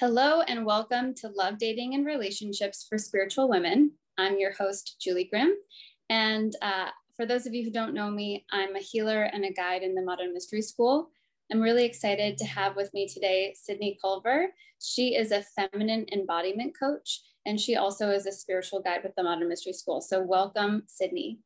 [0.00, 3.90] Hello and welcome to Love, Dating, and Relationships for Spiritual Women.
[4.16, 5.56] I'm your host, Julie Grimm.
[6.08, 9.52] And uh, for those of you who don't know me, I'm a healer and a
[9.52, 11.10] guide in the Modern Mystery School.
[11.50, 14.50] I'm really excited to have with me today Sydney Culver.
[14.80, 19.24] She is a feminine embodiment coach, and she also is a spiritual guide with the
[19.24, 20.00] Modern Mystery School.
[20.00, 21.40] So, welcome, Sydney.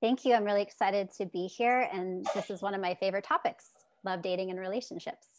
[0.00, 0.32] Thank you.
[0.32, 1.90] I'm really excited to be here.
[1.92, 3.68] And this is one of my favorite topics
[4.02, 5.33] love, dating, and relationships.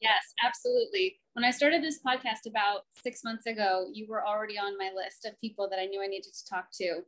[0.00, 1.20] Yes, absolutely.
[1.32, 5.24] When I started this podcast about six months ago, you were already on my list
[5.24, 7.00] of people that I knew I needed to talk to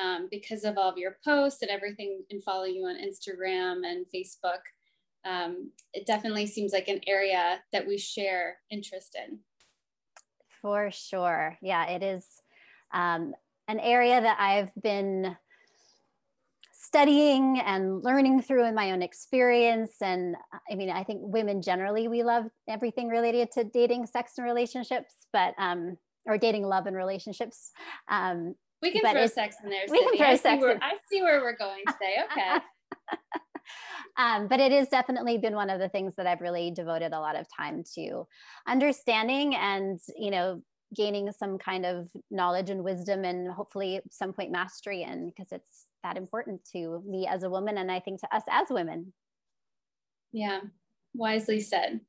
[0.00, 4.06] um, because of all of your posts and everything and follow you on Instagram and
[4.14, 4.60] Facebook.
[5.24, 9.40] Um, it definitely seems like an area that we share interest in.
[10.62, 11.56] For sure.
[11.60, 12.24] Yeah, it is
[12.92, 13.34] um,
[13.68, 15.36] an area that I've been
[16.88, 19.96] studying and learning through in my own experience.
[20.00, 20.34] And
[20.70, 25.12] I mean, I think women generally, we love everything related to dating, sex, and relationships,
[25.30, 27.72] but, um, or dating, love, and relationships.
[28.10, 29.82] Um, we can throw sex in there.
[29.90, 30.54] We can throw I sex.
[30.54, 32.16] See where, I see where we're going today.
[32.32, 33.18] Okay.
[34.16, 37.20] um, but it has definitely been one of the things that I've really devoted a
[37.20, 38.26] lot of time to
[38.66, 40.62] understanding and, you know,
[40.96, 45.87] gaining some kind of knowledge and wisdom and hopefully some point mastery in because it's
[46.02, 49.12] that important to me as a woman and I think to us as women.
[50.32, 50.60] Yeah,
[51.14, 52.00] wisely said.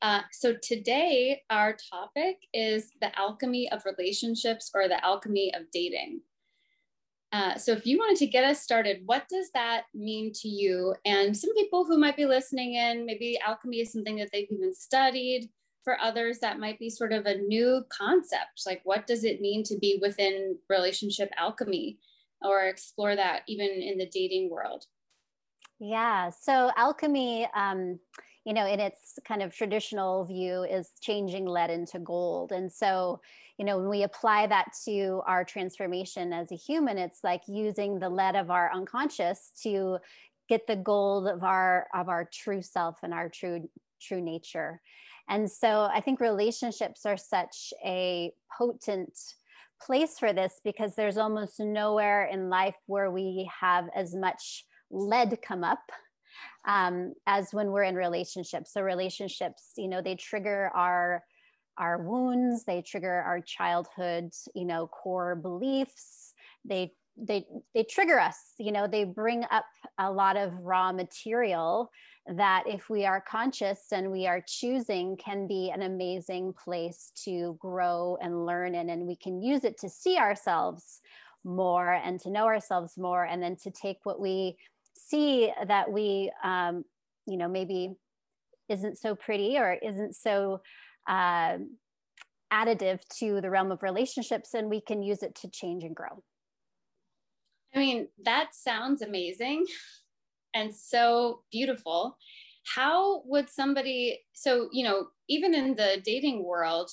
[0.00, 6.20] Uh, so today, our topic is the alchemy of relationships or the alchemy of dating.
[7.32, 10.94] Uh, so, if you wanted to get us started, what does that mean to you?
[11.06, 14.74] And some people who might be listening in, maybe alchemy is something that they've even
[14.74, 15.48] studied.
[15.84, 18.62] For others, that might be sort of a new concept.
[18.66, 21.98] Like, what does it mean to be within relationship alchemy?
[22.44, 24.84] Or explore that even in the dating world?
[25.78, 27.98] Yeah, so alchemy, um,
[28.44, 32.52] you know, in its kind of traditional view, is changing lead into gold.
[32.52, 33.20] And so,
[33.58, 37.98] you know, when we apply that to our transformation as a human, it's like using
[37.98, 39.98] the lead of our unconscious to
[40.48, 43.68] get the gold of our of our true self and our true
[44.00, 44.80] true nature.
[45.28, 49.18] And so I think relationships are such a potent
[49.86, 55.38] place for this because there's almost nowhere in life where we have as much lead
[55.42, 55.82] come up
[56.66, 58.72] um, as when we're in relationships.
[58.72, 61.24] So relationships, you know, they trigger our
[61.78, 66.34] our wounds, they trigger our childhood, you know, core beliefs.
[66.64, 67.44] They they
[67.74, 69.64] they trigger us, you know, they bring up
[69.98, 71.90] a lot of raw material
[72.26, 77.56] that if we are conscious and we are choosing can be an amazing place to
[77.60, 81.00] grow and learn in and we can use it to see ourselves
[81.44, 84.56] more and to know ourselves more and then to take what we
[84.94, 86.84] see that we um,
[87.26, 87.90] you know maybe
[88.68, 90.60] isn't so pretty or isn't so
[91.08, 91.56] uh,
[92.52, 96.22] additive to the realm of relationships and we can use it to change and grow.
[97.74, 99.66] I mean that sounds amazing
[100.54, 102.16] and so beautiful.
[102.74, 106.90] How would somebody so you know even in the dating world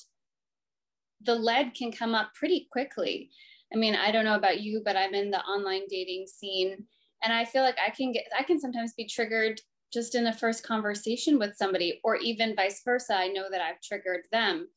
[1.22, 3.30] the lead can come up pretty quickly.
[3.72, 6.86] I mean i don't know about you but i'm in the online dating scene
[7.22, 9.60] and i feel like i can get i can sometimes be triggered
[9.92, 13.80] just in a first conversation with somebody or even vice versa i know that i've
[13.80, 14.68] triggered them.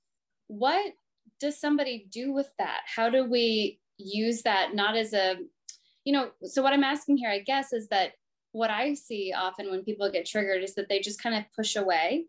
[0.48, 0.94] What
[1.40, 2.82] does somebody do with that?
[2.86, 4.76] How do we use that?
[4.76, 5.38] Not as a
[6.06, 8.14] you know so what i'm asking here i guess is that
[8.54, 11.76] what I see often when people get triggered is that they just kind of push
[11.76, 12.28] away,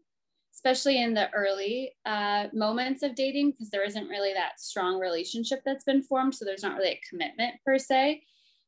[0.55, 5.61] especially in the early uh, moments of dating, because there isn't really that strong relationship
[5.65, 6.35] that's been formed.
[6.35, 8.23] So there's not really a commitment per se.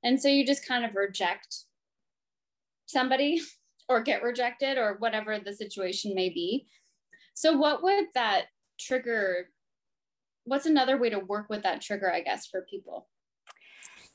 [0.05, 1.65] And so you just kind of reject
[2.85, 3.41] somebody
[3.89, 6.69] or get rejected or whatever the situation may be.
[7.35, 8.47] So, what would that
[8.79, 9.49] trigger?
[10.45, 13.09] What's another way to work with that trigger, I guess, for people?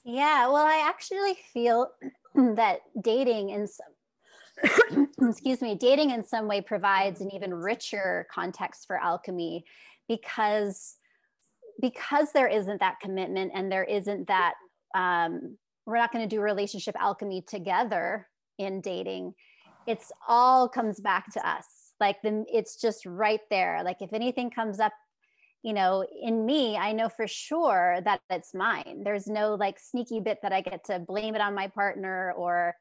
[0.03, 1.89] Yeah, well, I actually feel
[2.55, 8.85] that dating in some excuse me dating in some way provides an even richer context
[8.85, 9.63] for alchemy
[10.07, 10.97] because
[11.79, 14.53] because there isn't that commitment and there isn't that
[14.95, 18.27] um, we're not going to do relationship alchemy together
[18.57, 19.33] in dating.
[19.87, 21.65] It's all comes back to us.
[21.99, 23.81] Like the it's just right there.
[23.83, 24.93] Like if anything comes up
[25.63, 29.01] you know in me i know for sure that it's mine.
[29.03, 32.75] There's no like sneaky bit that i get to blame it on my partner or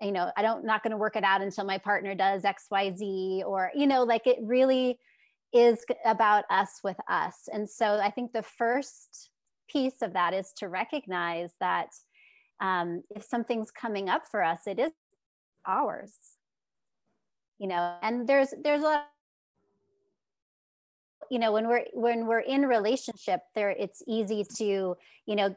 [0.00, 3.44] you know i don't not going to work it out until my partner does xyz
[3.44, 4.98] or you know like it really
[5.52, 7.48] is about us with us.
[7.52, 9.30] And so i think the first
[9.68, 11.88] piece of that is to recognize that
[12.60, 14.92] um, if something's coming up for us it is
[15.66, 16.14] ours.
[17.58, 19.06] You know and there's there's a lot
[21.30, 24.96] you know when we're when we're in relationship there it's easy to
[25.26, 25.54] you know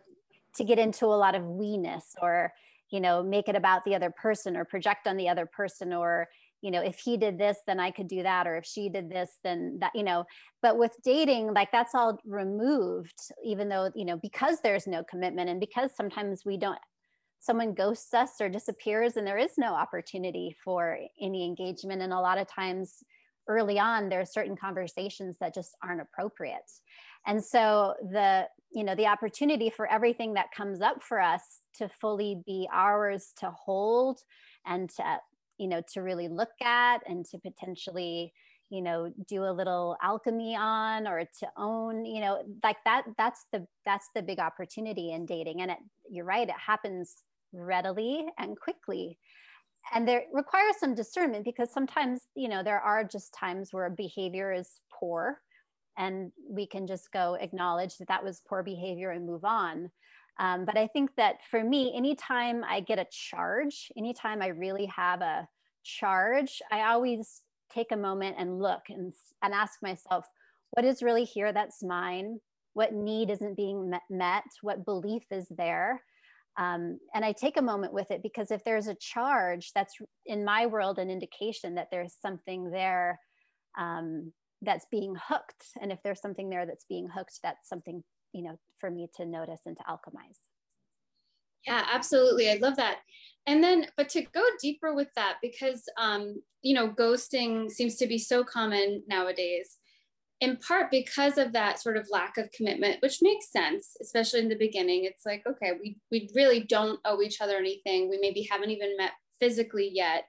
[0.55, 2.53] to get into a lot of we-ness or
[2.91, 6.27] you know make it about the other person or project on the other person or
[6.61, 9.09] you know if he did this then i could do that or if she did
[9.09, 10.23] this then that you know.
[10.61, 15.49] But with dating like that's all removed even though you know because there's no commitment
[15.49, 16.79] and because sometimes we don't
[17.43, 22.01] someone ghosts us or disappears and there is no opportunity for any engagement.
[22.01, 23.03] And a lot of times
[23.47, 26.71] early on there are certain conversations that just aren't appropriate.
[27.25, 31.87] And so the you know the opportunity for everything that comes up for us to
[31.87, 34.19] fully be ours to hold
[34.65, 35.17] and to
[35.57, 38.33] you know to really look at and to potentially
[38.69, 43.45] you know do a little alchemy on or to own you know like that that's
[43.51, 45.61] the that's the big opportunity in dating.
[45.61, 45.77] And it,
[46.09, 47.15] you're right it happens
[47.53, 49.17] readily and quickly
[49.93, 54.51] and there requires some discernment because sometimes you know there are just times where behavior
[54.51, 55.39] is poor
[55.97, 59.89] and we can just go acknowledge that that was poor behavior and move on
[60.39, 64.87] um, but I think that for me, anytime I get a charge, anytime I really
[64.87, 65.47] have a
[65.83, 67.41] charge, I always
[67.71, 69.13] take a moment and look and,
[69.43, 70.25] and ask myself,
[70.71, 72.39] what is really here that's mine?
[72.73, 74.43] What need isn't being met?
[74.61, 76.01] What belief is there?
[76.57, 79.95] Um, and I take a moment with it because if there's a charge, that's
[80.25, 83.19] in my world an indication that there's something there
[83.77, 85.65] um, that's being hooked.
[85.81, 88.03] And if there's something there that's being hooked, that's something
[88.33, 90.39] you know for me to notice and to alchemize
[91.65, 92.97] yeah absolutely i love that
[93.47, 98.07] and then but to go deeper with that because um you know ghosting seems to
[98.07, 99.77] be so common nowadays
[100.43, 104.49] in part because of that sort of lack of commitment which makes sense especially in
[104.49, 105.05] the beginning.
[105.05, 108.09] It's like okay we we really don't owe each other anything.
[108.09, 110.25] We maybe haven't even met physically yet.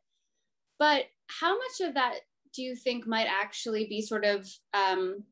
[0.79, 1.07] But
[1.41, 2.15] how much of that
[2.55, 5.25] do you think might actually be sort of um,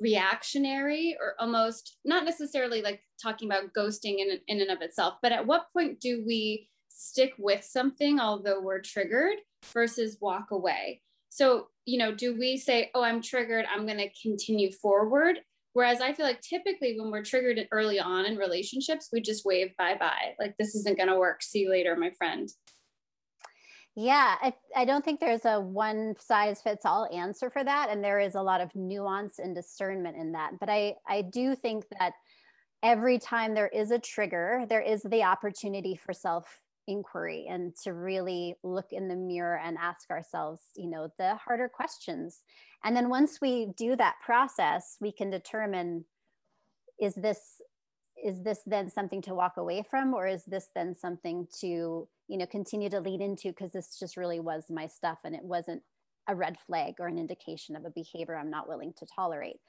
[0.00, 5.32] reactionary or almost not necessarily like talking about ghosting in, in and of itself, but
[5.32, 9.36] at what point do we stick with something, although we're triggered,
[9.72, 11.02] versus walk away?
[11.28, 15.38] So, you know, do we say, oh, I'm triggered, I'm going to continue forward?
[15.74, 19.76] Whereas I feel like typically when we're triggered early on in relationships, we just wave
[19.76, 20.34] bye bye.
[20.38, 21.42] Like, this isn't going to work.
[21.42, 22.48] See you later, my friend.
[23.94, 27.90] Yeah, I, I don't think there's a one size fits all answer for that.
[27.90, 30.52] And there is a lot of nuance and discernment in that.
[30.60, 32.12] But I, I do think that
[32.82, 37.92] every time there is a trigger, there is the opportunity for self inquiry and to
[37.92, 42.42] really look in the mirror and ask ourselves, you know, the harder questions.
[42.82, 46.04] And then once we do that process, we can determine
[47.00, 47.60] is this
[48.24, 52.36] is this then something to walk away from or is this then something to you
[52.36, 55.80] know continue to lead into because this just really was my stuff and it wasn't
[56.28, 59.60] a red flag or an indication of a behavior i'm not willing to tolerate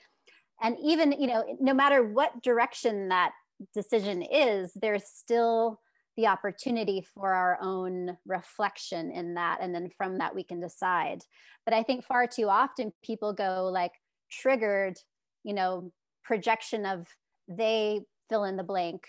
[0.62, 3.33] and even you know no matter what direction that
[3.74, 5.80] decision is there's still
[6.17, 11.19] the opportunity for our own reflection in that and then from that we can decide
[11.65, 13.94] but i think far too often people go like
[14.31, 14.97] triggered
[15.44, 15.91] you know
[16.23, 17.07] projection of
[17.47, 19.07] they fill in the blank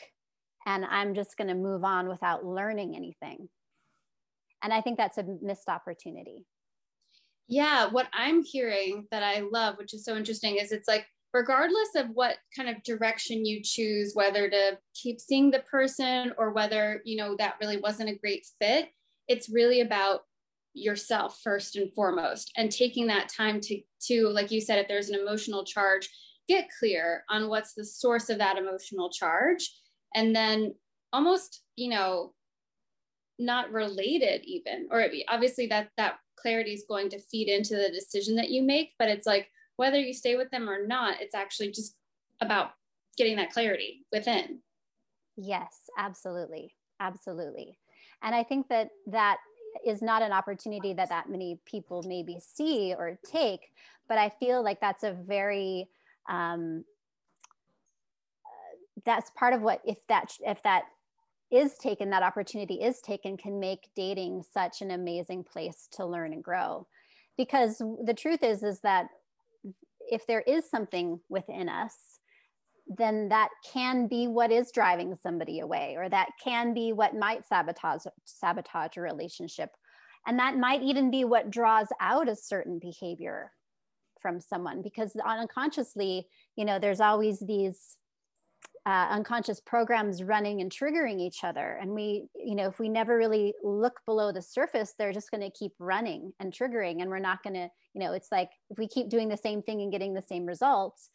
[0.67, 3.49] and I'm just going to move on without learning anything.
[4.62, 6.47] And I think that's a missed opportunity.
[7.49, 11.95] Yeah, what I'm hearing that I love, which is so interesting, is it's like, regardless
[11.97, 17.03] of what kind of direction you choose, whether to keep seeing the person or whether,
[17.05, 18.89] you know, that really wasn't a great fit,
[19.29, 20.23] it's really about
[20.75, 25.09] yourself first and foremost and taking that time to to like you said if there's
[25.09, 26.09] an emotional charge
[26.49, 29.69] get clear on what's the source of that emotional charge
[30.15, 30.73] and then
[31.13, 32.33] almost you know
[33.39, 38.37] not related even or obviously that that clarity is going to feed into the decision
[38.37, 39.49] that you make but it's like
[39.81, 41.97] whether you stay with them or not it's actually just
[42.43, 42.73] about
[43.17, 44.61] getting that clarity within.
[45.37, 47.79] Yes absolutely absolutely.
[48.23, 49.39] And i think that that
[49.87, 53.73] is not an opportunity that that many people maybe see or take
[54.09, 55.89] but i feel like that's a very
[56.29, 56.85] um,
[59.07, 60.85] that's part of what if that if that
[61.51, 66.33] is taken that opportunity is taken can make dating such an amazing place to learn
[66.33, 66.87] and grow.
[67.37, 69.09] Because the truth is is that
[70.11, 71.95] if there is something within us
[72.90, 77.47] then that can be what is driving somebody away or that can be what might
[77.47, 79.71] sabotage sabotage a relationship.
[80.26, 83.52] And that might even be what draws out a certain behavior
[84.21, 87.97] from someone because unconsciously you know there's always these
[88.87, 91.79] uh, unconscious programs running and triggering each other.
[91.81, 95.43] And we you know if we never really look below the surface they're just going
[95.43, 98.79] to keep running and triggering and we're not going to you know it's like if
[98.79, 101.11] we keep doing the same thing and getting the same results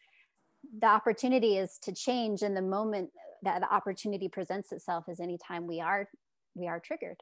[0.79, 3.09] the opportunity is to change in the moment
[3.43, 6.07] that the opportunity presents itself is anytime we are
[6.55, 7.17] we are triggered.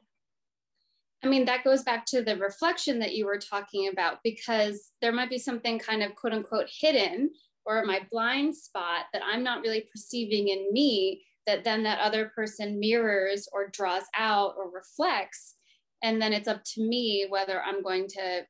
[1.22, 5.12] I mean, that goes back to the reflection that you were talking about because there
[5.12, 7.30] might be something kind of quote unquote hidden
[7.66, 12.32] or my blind spot that I'm not really perceiving in me that then that other
[12.34, 15.56] person mirrors or draws out or reflects.
[16.02, 18.42] And then it's up to me whether I'm going to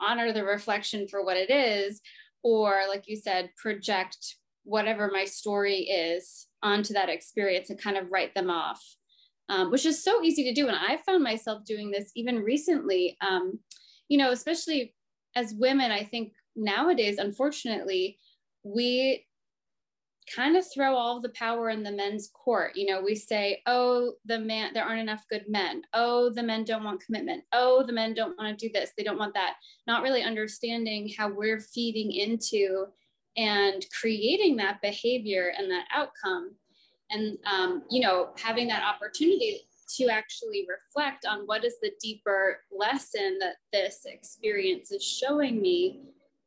[0.00, 2.00] honor the reflection for what it is,
[2.42, 8.10] or like you said, project whatever my story is onto that experience and kind of
[8.10, 8.82] write them off,
[9.48, 10.66] um, which is so easy to do.
[10.68, 13.60] And I found myself doing this even recently, um,
[14.08, 14.94] you know, especially
[15.36, 18.18] as women, I think nowadays, unfortunately,
[18.64, 19.26] we
[20.34, 22.72] kind of throw all of the power in the men's court.
[22.76, 25.82] You know, we say, oh, the man, there aren't enough good men.
[25.92, 27.44] Oh, the men don't want commitment.
[27.52, 28.92] Oh, the men don't want to do this.
[28.96, 29.56] They don't want that.
[29.86, 32.86] Not really understanding how we're feeding into
[33.36, 36.54] and creating that behavior and that outcome.
[37.10, 39.60] And, um, you know, having that opportunity
[39.96, 46.00] to actually reflect on what is the deeper lesson that this experience is showing me,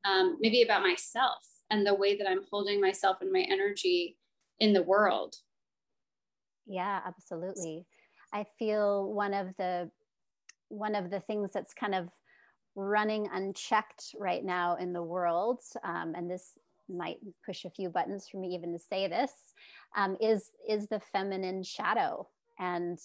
[0.04, 4.18] um, maybe about myself and the way that I'm holding myself and my energy
[4.60, 5.36] in the world.
[6.66, 7.86] Yeah, absolutely.
[8.34, 9.90] I feel one of the
[10.70, 12.10] one of the things that's kind of
[12.76, 16.58] running unchecked right now in the world, um, and this
[16.90, 19.32] might push a few buttons for me even to say this,
[19.96, 22.28] um, is is the feminine shadow,
[22.60, 23.00] and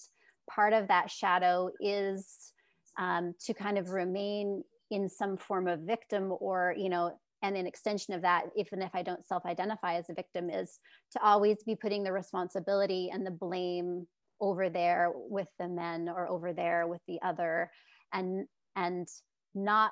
[0.49, 2.53] part of that shadow is
[2.99, 7.67] um, to kind of remain in some form of victim or you know and an
[7.67, 10.79] extension of that even if i don't self-identify as a victim is
[11.11, 14.07] to always be putting the responsibility and the blame
[14.41, 17.69] over there with the men or over there with the other
[18.13, 19.07] and and
[19.53, 19.91] not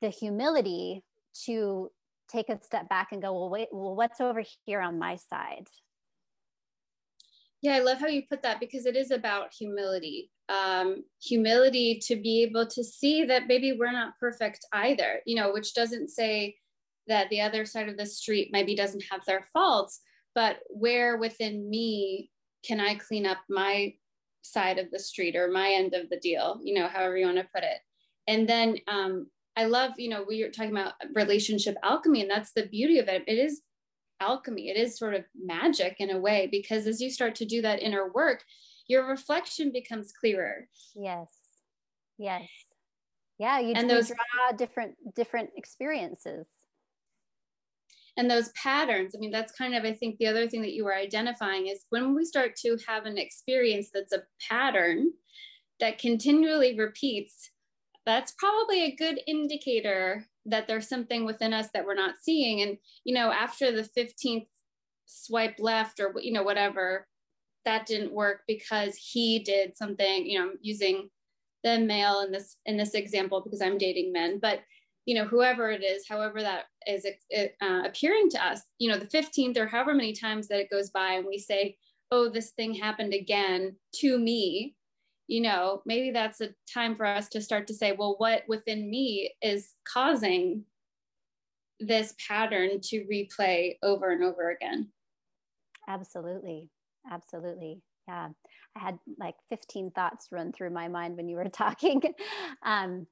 [0.00, 1.02] the humility
[1.44, 1.90] to
[2.30, 5.66] take a step back and go well wait well what's over here on my side?
[7.62, 12.16] Yeah i love how you put that because it is about humility um, humility to
[12.16, 16.56] be able to see that maybe we're not perfect either, you know, which doesn't say
[17.08, 20.00] that the other side of the street maybe doesn't have their faults,
[20.34, 22.30] but where within me
[22.64, 23.94] can I clean up my
[24.42, 27.38] side of the street or my end of the deal, you know, however you want
[27.38, 27.78] to put it.
[28.28, 32.52] And then um, I love, you know, we were talking about relationship alchemy, and that's
[32.52, 33.24] the beauty of it.
[33.26, 33.62] It is
[34.20, 37.62] alchemy, it is sort of magic in a way, because as you start to do
[37.62, 38.44] that inner work,
[38.88, 40.68] your reflection becomes clearer.
[40.94, 41.28] Yes.
[42.18, 42.48] Yes.
[43.38, 46.46] Yeah, you and those draw different different experiences.
[48.16, 50.84] And those patterns, I mean, that's kind of, I think, the other thing that you
[50.84, 55.10] were identifying is when we start to have an experience that's a pattern
[55.80, 57.50] that continually repeats,
[58.06, 62.62] that's probably a good indicator that there's something within us that we're not seeing.
[62.62, 64.46] And, you know, after the 15th
[65.04, 67.06] swipe left or, you know, whatever,
[67.66, 71.10] that didn't work because he did something you know using
[71.64, 74.60] the male in this in this example because i'm dating men but
[75.04, 77.06] you know whoever it is however that is
[77.36, 80.90] uh, appearing to us you know the 15th or however many times that it goes
[80.90, 81.76] by and we say
[82.10, 84.74] oh this thing happened again to me
[85.26, 88.88] you know maybe that's a time for us to start to say well what within
[88.88, 90.64] me is causing
[91.80, 94.88] this pattern to replay over and over again?
[95.88, 96.70] Absolutely
[97.10, 97.82] absolutely.
[98.08, 98.28] Yeah.
[98.76, 102.02] I had like 15 thoughts run through my mind when you were talking.
[102.64, 103.06] um,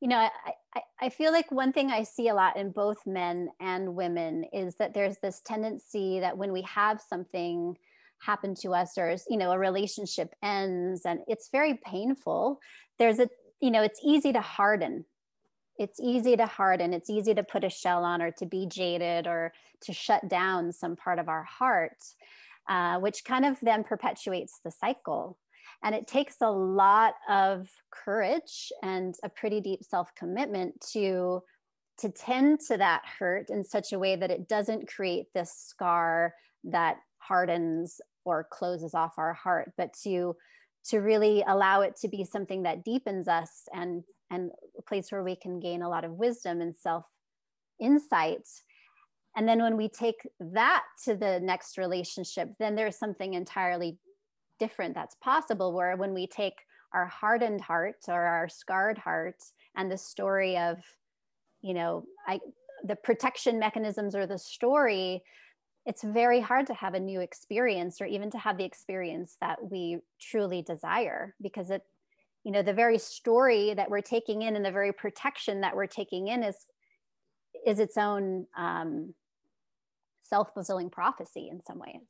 [0.00, 0.30] you know, I,
[0.74, 4.44] I, I feel like one thing I see a lot in both men and women
[4.52, 7.78] is that there's this tendency that when we have something
[8.18, 12.60] happen to us or, you know, a relationship ends and it's very painful,
[12.98, 13.28] there's a,
[13.60, 15.04] you know, it's easy to harden
[15.78, 19.26] it's easy to harden it's easy to put a shell on or to be jaded
[19.26, 22.02] or to shut down some part of our heart
[22.68, 25.38] uh, which kind of then perpetuates the cycle.
[25.82, 31.42] And it takes a lot of courage and a pretty deep self commitment to
[31.98, 36.34] to tend to that hurt in such a way that it doesn't create this scar
[36.64, 40.36] that hardens or closes off our heart, but to
[40.88, 45.22] to really allow it to be something that deepens us and and a place where
[45.22, 47.04] we can gain a lot of wisdom and self
[47.80, 48.48] insight
[49.36, 53.98] and then when we take that to the next relationship, then there's something entirely
[54.58, 55.74] different that's possible.
[55.74, 56.54] Where when we take
[56.94, 59.42] our hardened heart or our scarred heart
[59.76, 60.78] and the story of,
[61.60, 62.40] you know, I,
[62.84, 65.22] the protection mechanisms or the story
[65.86, 69.56] it's very hard to have a new experience or even to have the experience that
[69.62, 71.82] we truly desire because it
[72.44, 75.86] you know the very story that we're taking in and the very protection that we're
[75.86, 76.56] taking in is
[77.64, 79.14] is its own um,
[80.28, 82.02] self-fulfilling prophecy in some ways.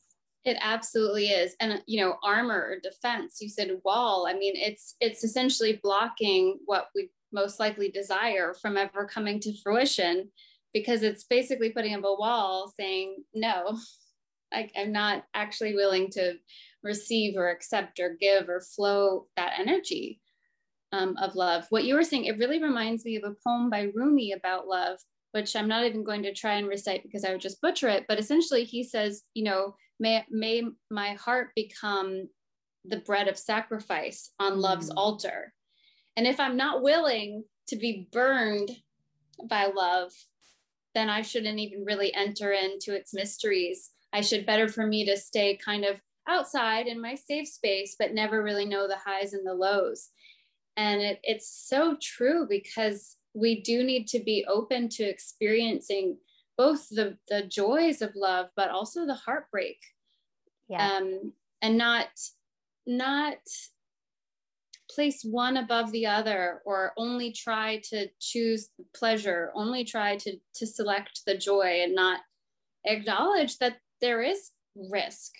[0.44, 1.56] It absolutely is.
[1.60, 6.58] And you know armor or defense you said wall i mean it's it's essentially blocking
[6.66, 10.30] what we most likely desire from ever coming to fruition
[10.72, 13.78] because it's basically putting up a wall saying no
[14.52, 16.34] I, i'm not actually willing to
[16.82, 20.20] receive or accept or give or flow that energy
[20.92, 21.66] um, of love.
[21.70, 24.98] What you were saying it really reminds me of a poem by rumi about love
[25.36, 28.04] which i'm not even going to try and recite because i would just butcher it
[28.08, 32.28] but essentially he says you know may, may my heart become
[32.84, 34.94] the bread of sacrifice on love's mm.
[34.96, 35.52] altar
[36.16, 38.70] and if i'm not willing to be burned
[39.48, 40.12] by love
[40.96, 43.90] then I shouldn't even really enter into its mysteries.
[44.14, 48.14] I should better for me to stay kind of outside in my safe space, but
[48.14, 50.08] never really know the highs and the lows.
[50.78, 56.16] And it, it's so true because we do need to be open to experiencing
[56.56, 59.78] both the, the joys of love, but also the heartbreak.
[60.68, 60.96] Yeah.
[60.96, 62.08] Um, and not
[62.86, 63.38] not
[64.90, 70.66] place one above the other or only try to choose pleasure only try to to
[70.66, 72.20] select the joy and not
[72.84, 74.52] acknowledge that there is
[74.90, 75.32] risk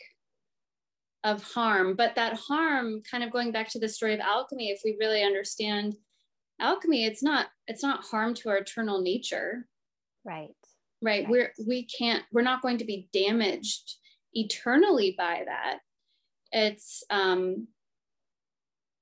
[1.23, 4.81] of harm but that harm kind of going back to the story of alchemy if
[4.85, 5.95] we really understand
[6.61, 9.67] alchemy it's not it's not harm to our eternal nature
[10.25, 10.49] right
[11.03, 11.29] right, right.
[11.29, 13.97] we're we can't we're not going to be damaged
[14.33, 15.79] eternally by that
[16.53, 17.67] it's um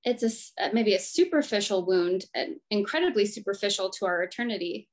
[0.04, 4.88] it's a maybe a superficial wound, and incredibly superficial to our eternity.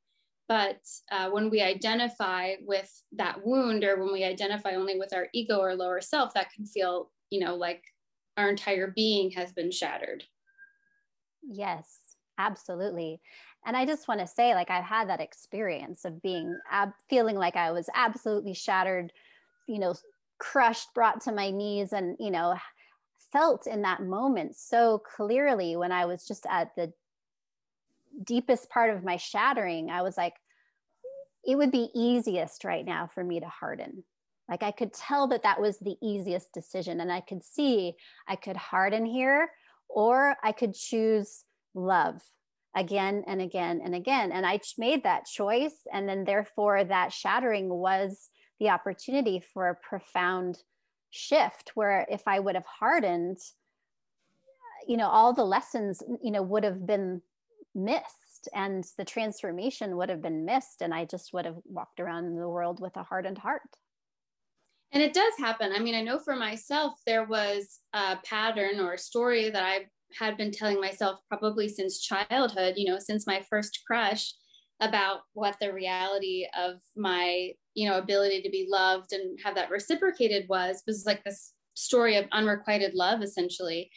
[0.48, 0.80] But
[1.12, 5.60] uh, when we identify with that wound, or when we identify only with our ego
[5.60, 7.84] or lower self, that can feel, you know, like
[8.38, 10.24] our entire being has been shattered.
[11.44, 12.00] Yes,
[12.45, 13.19] absolutely.
[13.65, 17.35] And I just want to say, like, I've had that experience of being ab- feeling
[17.35, 19.13] like I was absolutely shattered,
[19.68, 19.94] you know,
[20.39, 22.55] crushed, brought to my knees, and, you know,
[23.31, 26.92] felt in that moment so clearly when I was just at the
[28.24, 29.89] deepest part of my shattering.
[29.89, 30.33] I was like,
[31.44, 34.03] it would be easiest right now for me to harden.
[34.50, 37.00] Like I could tell that that was the easiest decision.
[37.00, 37.96] And I could see
[38.27, 39.50] I could harden here
[39.87, 42.22] or I could choose love
[42.75, 44.31] again and again and again.
[44.31, 45.75] And I made that choice.
[45.92, 48.29] And then, therefore, that shattering was
[48.60, 50.57] the opportunity for a profound
[51.10, 53.38] shift where if I would have hardened,
[54.88, 57.22] you know, all the lessons, you know, would have been
[57.75, 60.81] missed and the transformation would have been missed.
[60.81, 63.62] And I just would have walked around the world with a hardened heart.
[64.94, 65.72] And it does happen.
[65.74, 69.88] I mean, I know for myself, there was a pattern or a story that I
[70.19, 74.33] had been telling myself probably since childhood, you know, since my first crush
[74.81, 79.69] about what the reality of my you know ability to be loved and have that
[79.69, 83.89] reciprocated was was like this story of unrequited love essentially.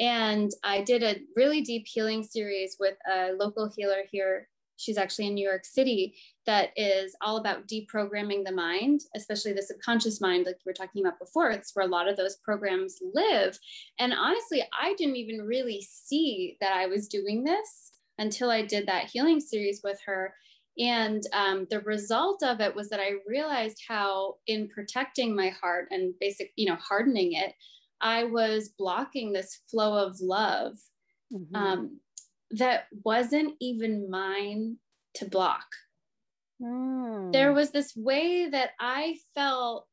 [0.00, 5.26] And i did a really deep healing series with a local healer here she's actually
[5.26, 6.14] in new york city
[6.46, 11.04] that is all about deprogramming the mind especially the subconscious mind like we were talking
[11.04, 13.58] about before it's where a lot of those programs live
[13.98, 18.86] and honestly i didn't even really see that i was doing this until I did
[18.86, 20.34] that healing series with her.
[20.78, 25.88] And um, the result of it was that I realized how, in protecting my heart
[25.90, 27.52] and basic, you know, hardening it,
[28.00, 30.74] I was blocking this flow of love
[31.32, 31.54] mm-hmm.
[31.54, 32.00] um,
[32.52, 34.76] that wasn't even mine
[35.14, 35.66] to block.
[36.60, 37.32] Mm.
[37.32, 39.86] There was this way that I felt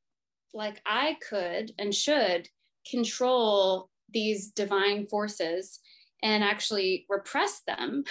[0.54, 2.48] like I could and should
[2.90, 5.80] control these divine forces
[6.24, 8.04] and actually repress them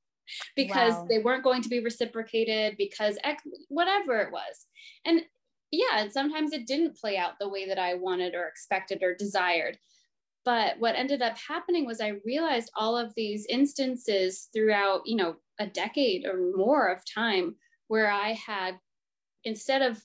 [0.56, 1.06] because wow.
[1.08, 3.18] they weren't going to be reciprocated because
[3.68, 4.66] whatever it was
[5.04, 5.22] and
[5.72, 9.14] yeah and sometimes it didn't play out the way that i wanted or expected or
[9.14, 9.76] desired
[10.50, 15.36] but what ended up happening was i realized all of these instances throughout you know
[15.60, 17.54] a decade or more of time
[17.86, 18.74] where i had
[19.44, 20.02] instead of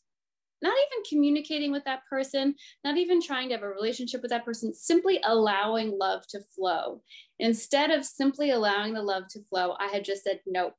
[0.62, 4.46] not even communicating with that person, not even trying to have a relationship with that
[4.46, 7.04] person, simply allowing love to flow.
[7.38, 10.74] Instead of simply allowing the love to flow, I had just said, nope.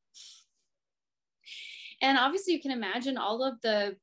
[2.02, 3.96] And obviously, you can imagine all of the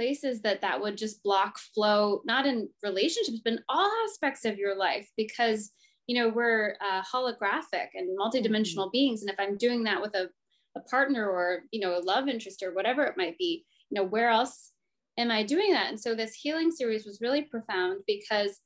[0.00, 4.56] places that that would just block flow, not in relationships, but in all aspects of
[4.56, 5.72] your life, because
[6.06, 8.92] you know we're uh, holographic and multidimensional mm-hmm.
[8.92, 9.20] beings.
[9.20, 10.30] And if I'm doing that with a,
[10.74, 14.08] a partner or you know a love interest or whatever it might be, you know
[14.08, 14.72] where else
[15.18, 15.90] am I doing that?
[15.90, 18.58] And so this healing series was really profound because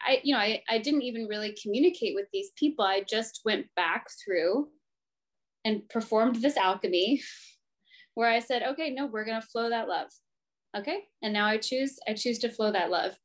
[0.00, 2.84] I, you know, I, I didn't even really communicate with these people.
[2.84, 4.68] I just went back through
[5.66, 7.22] and performed this alchemy
[8.14, 10.08] where I said, okay, no, we're going to flow that love.
[10.76, 11.04] Okay.
[11.22, 13.18] And now I choose, I choose to flow that love.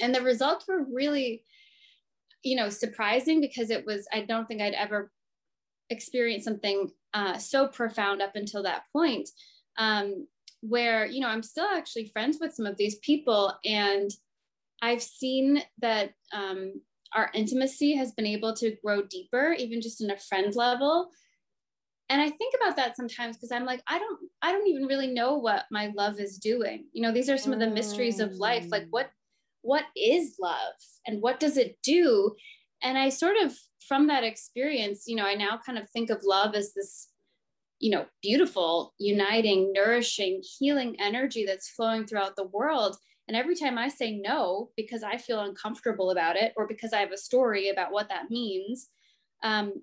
[0.00, 1.42] And the results were really,
[2.42, 5.10] you know, surprising because it was, I don't think I'd ever
[5.90, 9.28] experienced something uh, so profound up until that point.
[9.78, 10.26] Um,
[10.60, 14.10] where, you know, I'm still actually friends with some of these people and
[14.82, 16.80] I've seen that um,
[17.14, 21.10] our intimacy has been able to grow deeper, even just in a friend level.
[22.10, 25.08] And I think about that sometimes because I'm like, I don't, I don't even really
[25.08, 26.86] know what my love is doing.
[26.92, 28.66] You know, these are some of the mysteries of life.
[28.70, 29.10] Like, what,
[29.62, 30.74] what is love,
[31.06, 32.34] and what does it do?
[32.82, 33.54] And I sort of,
[33.86, 37.08] from that experience, you know, I now kind of think of love as this,
[37.78, 42.96] you know, beautiful, uniting, nourishing, healing energy that's flowing throughout the world
[43.28, 47.00] and every time I say no because I feel uncomfortable about it or because I
[47.00, 48.88] have a story about what that means,
[49.44, 49.74] um,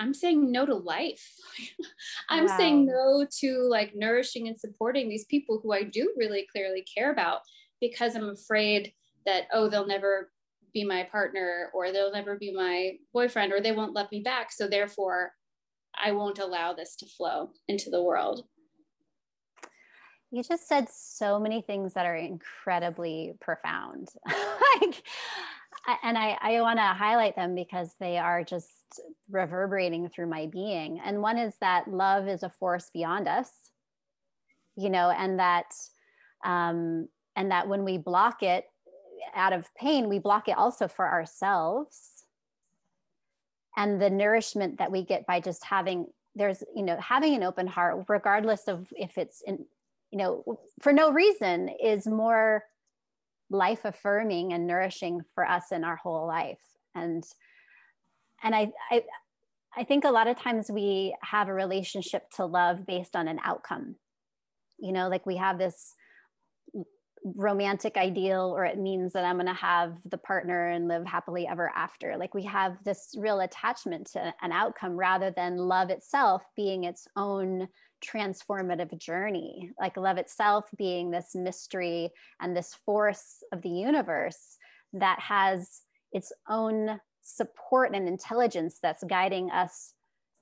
[0.00, 1.24] I'm saying no to life.
[2.30, 2.56] I'm wow.
[2.56, 7.12] saying no to like nourishing and supporting these people who I do really clearly care
[7.12, 7.42] about
[7.80, 8.92] because I'm afraid
[9.26, 10.32] that, oh, they'll never
[10.72, 14.50] be my partner or they'll never be my boyfriend or they won't love me back.
[14.52, 15.32] So therefore,
[15.94, 18.44] I won't allow this to flow into the world.
[20.30, 24.08] You just said so many things that are incredibly profound.
[24.80, 25.02] like,
[26.02, 31.00] and I, I want to highlight them because they are just reverberating through my being.
[31.04, 33.50] And one is that love is a force beyond us,
[34.76, 35.66] you know, and that,
[36.44, 38.64] um, and that when we block it
[39.34, 42.24] out of pain, we block it also for ourselves.
[43.76, 46.06] And the nourishment that we get by just having
[46.36, 49.64] there's you know having an open heart regardless of if it's in
[50.10, 52.64] you know, for no reason is more
[53.50, 56.60] life affirming and nourishing for us in our whole life.
[56.94, 57.24] And
[58.42, 59.02] and I, I
[59.76, 63.38] I think a lot of times we have a relationship to love based on an
[63.44, 63.96] outcome.
[64.78, 65.94] You know, like we have this
[67.24, 71.46] romantic ideal or it means that i'm going to have the partner and live happily
[71.46, 72.16] ever after.
[72.16, 77.06] Like we have this real attachment to an outcome rather than love itself being its
[77.16, 77.68] own
[78.04, 84.56] transformative journey, like love itself being this mystery and this force of the universe
[84.94, 89.92] that has its own support and intelligence that's guiding us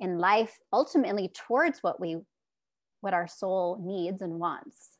[0.01, 2.17] in life ultimately towards what we
[3.01, 4.98] what our soul needs and wants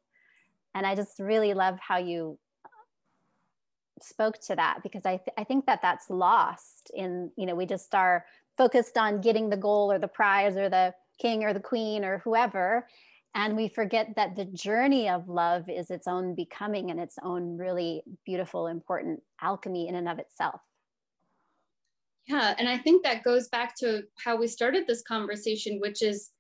[0.79, 2.69] and i just really love how you uh,
[4.01, 7.67] spoke to that because i, th- I think that that's lost in you know we
[7.67, 8.25] just are
[8.59, 12.19] focused on getting the goal or the prize or the king or the queen or
[12.19, 12.87] whoever.
[13.35, 17.57] And we forget that the journey of love is its own becoming and its own
[17.57, 20.61] really beautiful important alchemy in and of itself.
[22.27, 26.31] Yeah and i think that goes back to how we started this conversation which is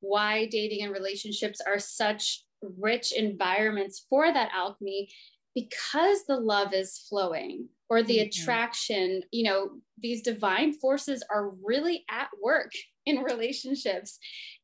[0.00, 2.44] why dating and relationships are such
[2.78, 5.08] rich environments for that alchemy
[5.54, 8.28] because the love is flowing or the mm-hmm.
[8.28, 12.72] attraction you know these divine forces are really at work
[13.06, 14.18] in relationships.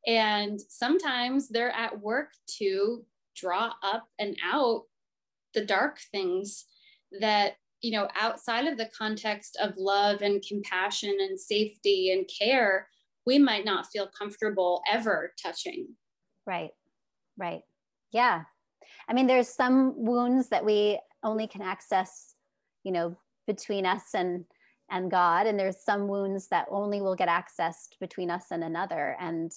[0.06, 3.04] And sometimes they're at work to
[3.36, 4.84] draw up and out
[5.54, 6.66] the dark things
[7.20, 12.88] that, you know, outside of the context of love and compassion and safety and care,
[13.26, 15.88] we might not feel comfortable ever touching.
[16.46, 16.70] Right.
[17.36, 17.62] Right.
[18.12, 18.42] Yeah.
[19.08, 22.34] I mean, there's some wounds that we only can access,
[22.84, 24.44] you know, between us and
[24.90, 25.46] and God.
[25.46, 29.16] And there's some wounds that only will get accessed between us and another.
[29.20, 29.52] And,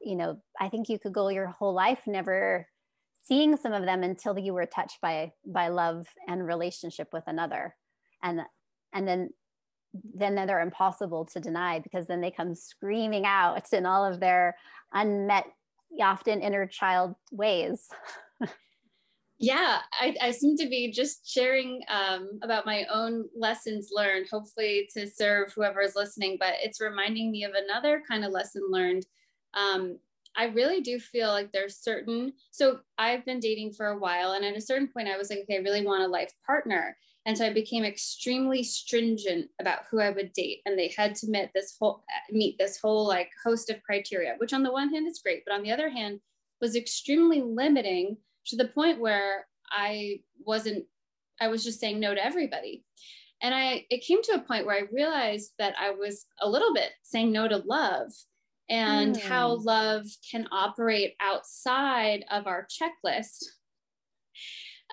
[0.00, 2.66] you know, I think you could go your whole life never
[3.24, 7.76] seeing some of them until you were touched by by love and relationship with another.
[8.22, 8.40] And
[8.92, 9.30] and then
[10.14, 14.56] then they're impossible to deny because then they come screaming out in all of their
[14.92, 15.46] unmet
[16.00, 17.88] often inner child ways
[19.42, 24.88] yeah, I, I, seem to be just sharing um, about my own lessons learned, hopefully
[24.94, 29.04] to serve whoever is listening, but it's reminding me of another kind of lesson learned.
[29.54, 29.98] Um,
[30.36, 34.44] I really do feel like there's certain, so I've been dating for a while, and
[34.44, 36.96] at a certain point, I was like, okay, I really want a life partner.
[37.24, 41.28] And so I became extremely stringent about who I would date, and they had to
[41.28, 45.06] meet this whole meet this whole like host of criteria, which on the one hand
[45.06, 46.20] is great, but on the other hand
[46.60, 50.84] was extremely limiting to the point where I wasn't,
[51.40, 52.84] I was just saying no to everybody.
[53.42, 56.72] And I, it came to a point where I realized that I was a little
[56.72, 58.12] bit saying no to love
[58.70, 59.20] and mm.
[59.20, 63.44] how love can operate outside of our checklist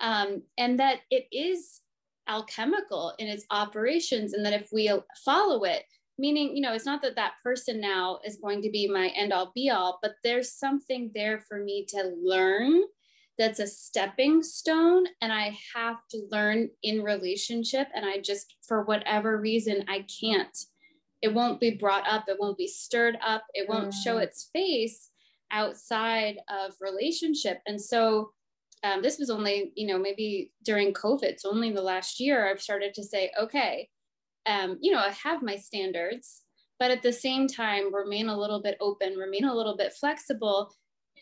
[0.01, 1.81] um, and that it is
[2.29, 4.91] alchemical in its operations and that if we
[5.25, 5.83] follow it
[6.19, 9.33] meaning you know it's not that that person now is going to be my end
[9.33, 12.81] all be all but there's something there for me to learn
[13.37, 18.83] that's a stepping stone and i have to learn in relationship and i just for
[18.83, 20.57] whatever reason i can't
[21.21, 24.03] it won't be brought up it won't be stirred up it won't mm.
[24.03, 25.09] show its face
[25.51, 28.29] outside of relationship and so
[28.83, 32.61] um, this was only you know maybe during covid so only the last year i've
[32.61, 33.89] started to say okay
[34.45, 36.43] um, you know i have my standards
[36.79, 40.71] but at the same time remain a little bit open remain a little bit flexible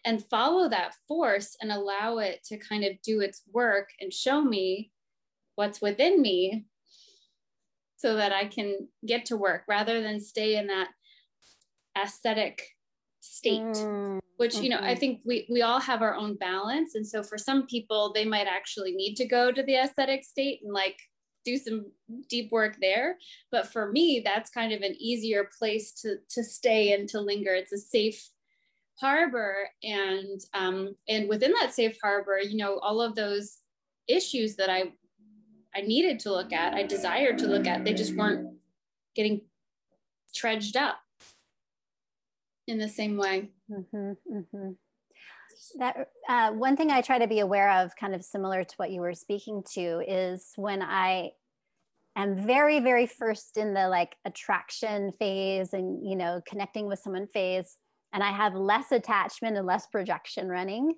[0.05, 4.41] and follow that force and allow it to kind of do its work and show
[4.41, 4.91] me
[5.55, 6.65] what's within me
[7.97, 10.89] so that I can get to work rather than stay in that
[11.97, 12.61] aesthetic
[13.27, 16.95] state mm, which you know i think we we all have our own balance.
[16.95, 20.61] And so for some people they might actually need to go to the aesthetic state
[20.63, 20.97] and like
[21.45, 21.85] do some
[22.29, 23.17] deep work there.
[23.51, 27.53] But for me that's kind of an easier place to to stay and to linger.
[27.53, 28.29] It's a safe
[28.99, 29.69] harbor.
[29.83, 33.59] And um, and within that safe harbor you know all of those
[34.07, 34.85] issues that i
[35.75, 38.55] i needed to look at i desired to look at they just weren't
[39.15, 39.41] getting
[40.33, 40.97] trudged up
[42.67, 44.71] in the same way mm-hmm, mm-hmm.
[45.79, 48.91] that uh, one thing i try to be aware of kind of similar to what
[48.91, 51.31] you were speaking to is when i
[52.15, 57.27] am very very first in the like attraction phase and you know connecting with someone
[57.27, 57.77] phase
[58.13, 60.95] and I have less attachment and less projection running,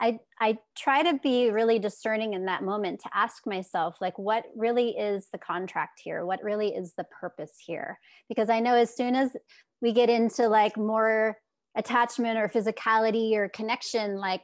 [0.00, 4.44] I, I try to be really discerning in that moment to ask myself, like, what
[4.56, 6.24] really is the contract here?
[6.24, 7.98] What really is the purpose here?
[8.28, 9.36] Because I know as soon as
[9.82, 11.36] we get into like more
[11.76, 14.42] attachment or physicality or connection, like,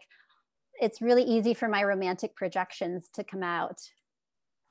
[0.80, 3.80] it's really easy for my romantic projections to come out.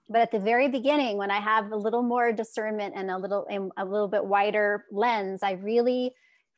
[0.10, 3.46] But at the very beginning when i have a little more discernment and a little
[3.76, 6.14] a little bit wider lens i really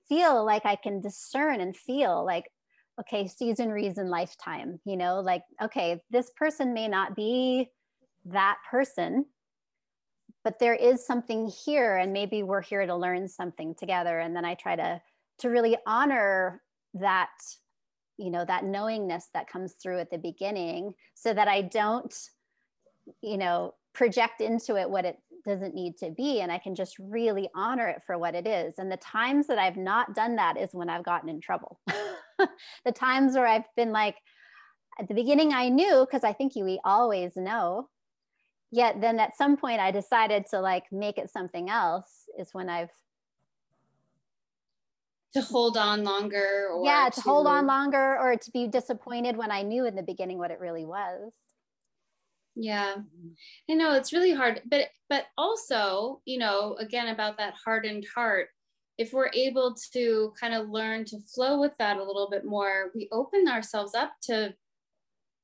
[0.09, 2.45] feel like I can discern and feel like,
[2.99, 7.69] okay, season, reason, lifetime, you know, like, okay, this person may not be
[8.25, 9.25] that person,
[10.49, 14.17] but there is something here and maybe we're here to learn something together.
[14.17, 14.99] And then I try to,
[15.41, 16.63] to really honor
[16.95, 17.29] that,
[18.17, 22.11] you know, that knowingness that comes through at the beginning so that I don't,
[23.21, 26.95] you know, project into it what it doesn't need to be and i can just
[26.99, 30.57] really honor it for what it is and the times that i've not done that
[30.57, 31.79] is when i've gotten in trouble
[32.85, 34.15] the times where i've been like
[34.99, 37.89] at the beginning i knew because i think you we always know
[38.71, 42.69] yet then at some point i decided to like make it something else is when
[42.69, 42.91] i've
[45.33, 49.37] to hold on longer or yeah to, to hold on longer or to be disappointed
[49.37, 51.33] when i knew in the beginning what it really was.
[52.55, 52.95] Yeah.
[53.69, 58.49] I know it's really hard but but also you know again about that hardened heart
[58.97, 62.91] if we're able to kind of learn to flow with that a little bit more
[62.93, 64.53] we open ourselves up to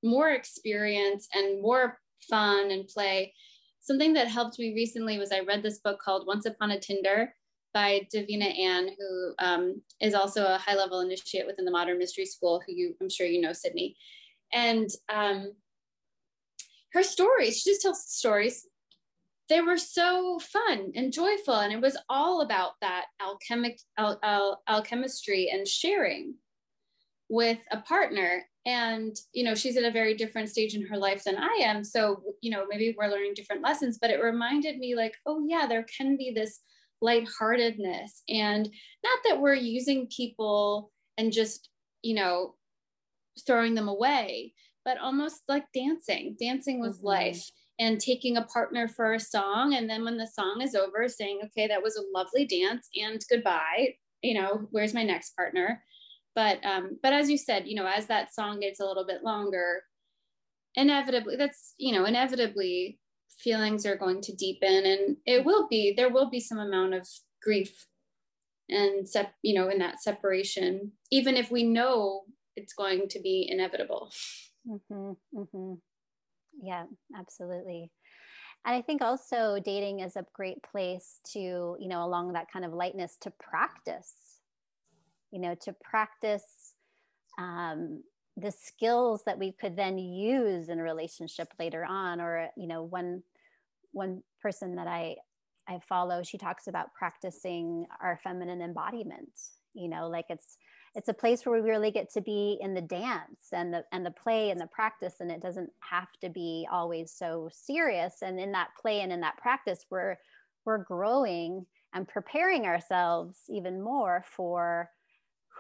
[0.04, 3.34] more experience and more fun and play
[3.80, 7.34] something that helped me recently was i read this book called once upon a tinder
[7.74, 12.26] by davina ann who um, is also a high level initiate within the modern mystery
[12.26, 13.96] school who you i'm sure you know sydney
[14.54, 15.52] and um,
[16.96, 18.68] her stories, she just tells stories.
[19.50, 24.64] They were so fun and joyful, and it was all about that alchemic al- al-
[24.68, 26.36] alchemistry and sharing
[27.30, 28.46] with a partner.
[28.66, 31.84] And you know, she's at a very different stage in her life than I am,
[31.84, 33.98] so you know, maybe we're learning different lessons.
[34.02, 36.62] But it reminded me, like, oh yeah, there can be this
[37.02, 38.70] lightheartedness, and
[39.04, 41.70] not that we're using people and just
[42.02, 42.56] you know
[43.46, 44.54] throwing them away
[44.86, 47.08] but almost like dancing, dancing with mm-hmm.
[47.08, 47.50] life
[47.80, 49.74] and taking a partner for a song.
[49.74, 53.22] And then when the song is over, saying, okay, that was a lovely dance and
[53.30, 53.96] goodbye.
[54.22, 55.84] You know, where's my next partner?
[56.36, 59.24] But um, but as you said, you know, as that song gets a little bit
[59.24, 59.84] longer,
[60.76, 63.00] inevitably that's you know, inevitably
[63.40, 67.06] feelings are going to deepen and it will be there will be some amount of
[67.44, 67.88] grief
[68.70, 72.22] and sep- you know in that separation even if we know
[72.56, 74.10] it's going to be inevitable
[74.68, 75.74] Mm-hmm, mm-hmm.
[76.62, 76.86] Yeah,
[77.18, 77.92] absolutely.
[78.66, 82.66] And I think also dating is a great place to, you know, along that kind
[82.66, 84.14] of lightness to practice,
[85.32, 86.74] you know, to practice
[87.38, 88.04] um,
[88.38, 92.22] the skills that we could then use in a relationship later on.
[92.22, 93.24] Or, you know, one
[93.92, 95.16] one person that I
[95.68, 99.32] I follow, she talks about practicing our feminine embodiment.
[99.74, 100.58] You know, like it's
[100.96, 104.06] it's a place where we really get to be in the dance and the and
[104.06, 108.40] the play and the practice and it doesn't have to be always so serious and
[108.40, 110.16] in that play and in that practice we're
[110.66, 114.90] we're growing and preparing ourselves even more for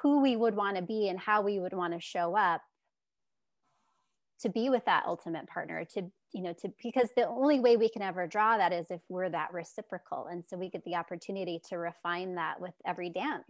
[0.01, 2.61] who we would want to be and how we would want to show up
[4.41, 6.03] to be with that ultimate partner to
[6.33, 9.29] you know to because the only way we can ever draw that is if we're
[9.29, 10.27] that reciprocal.
[10.29, 13.43] And so we get the opportunity to refine that with every dance.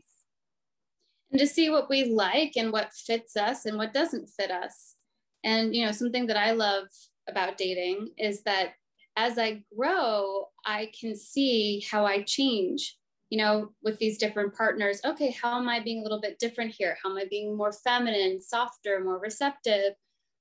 [1.32, 4.96] And to see what we like and what fits us and what doesn't fit us.
[5.44, 6.86] And you know something that i love
[7.28, 8.74] about dating is that
[9.18, 12.98] as i grow i can see how i change
[13.30, 16.72] you know with these different partners okay how am i being a little bit different
[16.72, 16.98] here?
[17.02, 19.94] How am i being more feminine softer more receptive?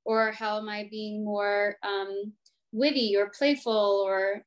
[0.04, 2.32] Or how am i being more um,
[2.72, 4.42] witty or playful or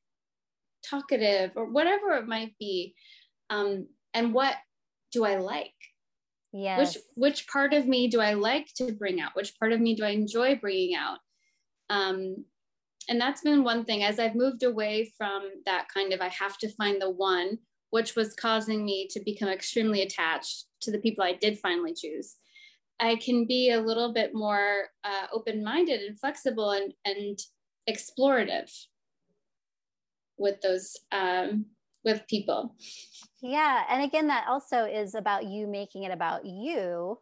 [0.84, 2.94] talkative or whatever it might be?
[3.50, 4.54] Um, and what
[5.12, 5.74] do i like?
[6.52, 9.34] Yeah which which part of me do i like to bring out?
[9.34, 11.18] Which part of me do i enjoy bringing out?
[11.90, 12.44] Um,
[13.08, 14.04] and that's been one thing.
[14.04, 17.58] As i've moved away from that kind of i have to find the one
[17.90, 22.36] which was causing me to become extremely attached to the people i did finally choose
[23.00, 27.38] I can be a little bit more uh, open minded and flexible and, and
[27.88, 28.70] explorative
[30.36, 31.66] with those um,
[32.04, 32.74] with people.
[33.40, 33.84] Yeah.
[33.88, 37.18] And again, that also is about you making it about you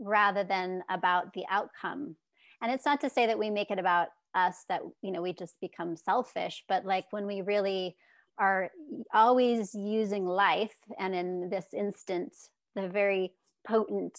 [0.00, 2.16] rather than about the outcome.
[2.60, 5.32] And it's not to say that we make it about us that, you know, we
[5.32, 7.96] just become selfish, but like when we really
[8.38, 8.70] are
[9.12, 12.34] always using life, and in this instant,
[12.74, 13.32] the very
[13.66, 14.18] potent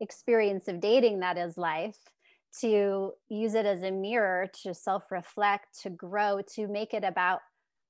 [0.00, 1.96] experience of dating that is life
[2.60, 7.40] to use it as a mirror to self reflect, to grow, to make it about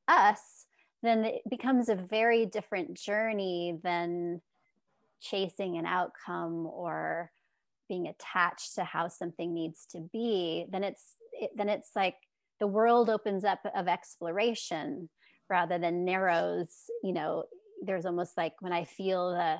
[0.09, 0.67] us,
[1.03, 4.41] then it becomes a very different journey than
[5.21, 7.31] chasing an outcome or
[7.89, 10.67] being attached to how something needs to be.
[10.71, 12.17] Then it's it, then it's like
[12.59, 15.09] the world opens up of exploration
[15.49, 16.69] rather than narrows.
[17.03, 17.45] You know,
[17.83, 19.59] there's almost like when I feel the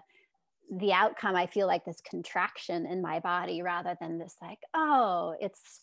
[0.71, 5.35] the outcome i feel like this contraction in my body rather than this like oh
[5.41, 5.81] it's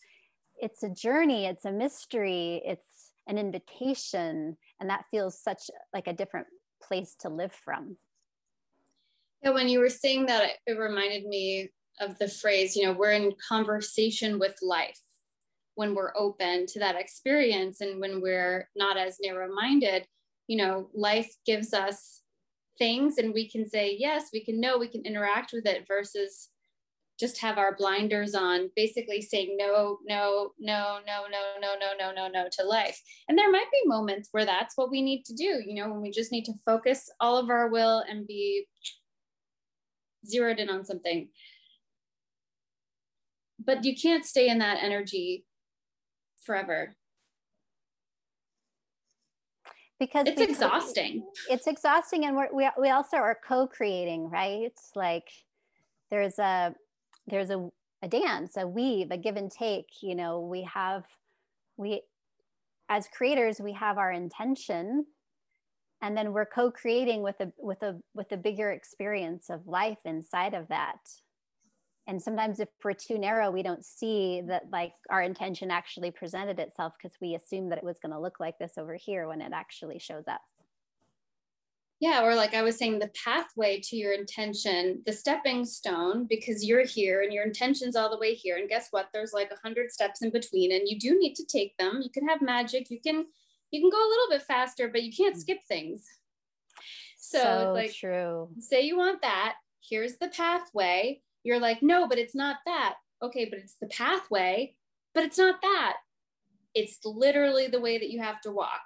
[0.60, 6.12] it's a journey it's a mystery it's an invitation and that feels such like a
[6.12, 6.46] different
[6.82, 7.96] place to live from
[9.42, 13.12] yeah when you were saying that it reminded me of the phrase you know we're
[13.12, 15.00] in conversation with life
[15.74, 20.06] when we're open to that experience and when we're not as narrow minded
[20.46, 22.20] you know life gives us
[22.78, 26.50] things and we can say yes we can know we can interact with it versus
[27.18, 32.12] just have our blinders on basically saying no no no no no no no no
[32.12, 33.00] no no to life.
[33.28, 36.00] And there might be moments where that's what we need to do you know when
[36.00, 38.66] we just need to focus all of our will and be
[40.26, 41.28] zeroed in on something.
[43.64, 45.44] But you can't stay in that energy
[46.44, 46.94] forever.
[49.98, 51.24] Because it's exhausting.
[51.48, 54.72] It's exhausting and we're, we, we also are co-creating right?
[54.94, 55.28] Like
[56.10, 56.74] there's a
[57.26, 57.68] there's a,
[58.02, 61.04] a dance a weave a give and take you know we have
[61.76, 62.02] we
[62.88, 65.06] as creators we have our intention
[66.02, 70.54] and then we're co-creating with a with a with a bigger experience of life inside
[70.54, 70.98] of that
[72.06, 76.58] and sometimes if we're too narrow we don't see that like our intention actually presented
[76.58, 79.40] itself because we assume that it was going to look like this over here when
[79.40, 80.40] it actually shows up.
[82.00, 86.64] Yeah or like i was saying the pathway to your intention the stepping stone because
[86.64, 88.56] you're here and your intention's all the way here.
[88.56, 89.08] And guess what?
[89.12, 92.00] There's like a hundred steps in between and you do need to take them.
[92.02, 92.90] You can have magic.
[92.90, 93.26] You can
[93.70, 96.04] you can go a little bit faster but you can't skip things.
[97.16, 98.48] So, so it's like true.
[98.58, 99.54] say you want that.
[99.80, 102.94] Here's the pathway you're like, no, but it's not that.
[103.22, 104.74] Okay, but it's the pathway,
[105.14, 105.96] but it's not that.
[106.74, 108.80] It's literally the way that you have to walk.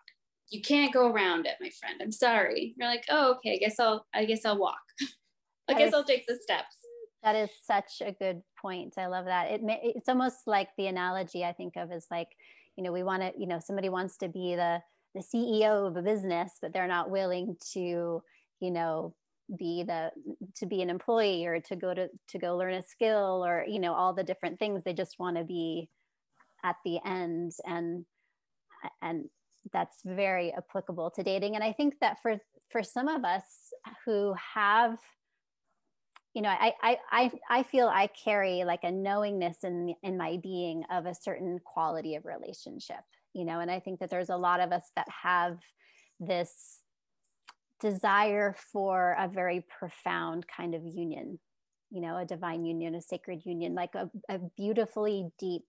[0.51, 2.01] You can't go around it, my friend.
[2.03, 2.75] I'm sorry.
[2.77, 4.79] You're like, oh, okay, I guess I'll I guess I'll walk.
[5.69, 6.77] I guess is, I'll take the steps.
[7.23, 8.95] That is such a good point.
[8.97, 9.51] I love that.
[9.51, 12.29] It may, it's almost like the analogy I think of is like,
[12.77, 14.81] you know, we want to, you know, somebody wants to be the
[15.15, 18.23] the CEO of a business, but they're not willing to,
[18.61, 19.15] you know,
[19.57, 20.11] be the
[20.57, 23.79] to be an employee or to go to to go learn a skill or you
[23.79, 24.83] know all the different things.
[24.85, 25.89] They just want to be
[26.65, 28.05] at the end and
[29.03, 29.29] and
[29.73, 31.55] that's very applicable to dating.
[31.55, 32.39] And i think that for
[32.71, 33.45] for some of us
[34.05, 34.99] who have
[36.35, 40.39] you know I, I i i feel i carry like a knowingness in in my
[40.43, 43.01] being of a certain quality of relationship
[43.33, 45.59] you know and i think that there's a lot of us that have
[46.21, 46.81] this
[47.81, 51.39] desire for a very profound kind of union,
[51.91, 55.63] you know, a divine union, a sacred union, like a, a beautifully deep,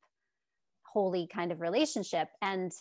[0.84, 2.30] holy kind of relationship.
[2.42, 2.72] And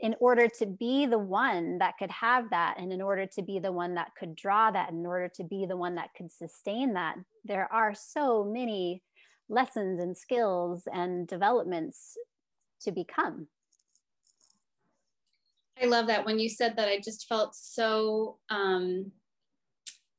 [0.00, 3.58] in order to be the one that could have that, and in order to be
[3.58, 6.94] the one that could draw that, in order to be the one that could sustain
[6.94, 9.02] that, there are so many
[9.48, 12.16] lessons and skills and developments
[12.80, 13.46] to become
[15.80, 16.24] I love that.
[16.24, 19.12] When you said that, I just felt so, um,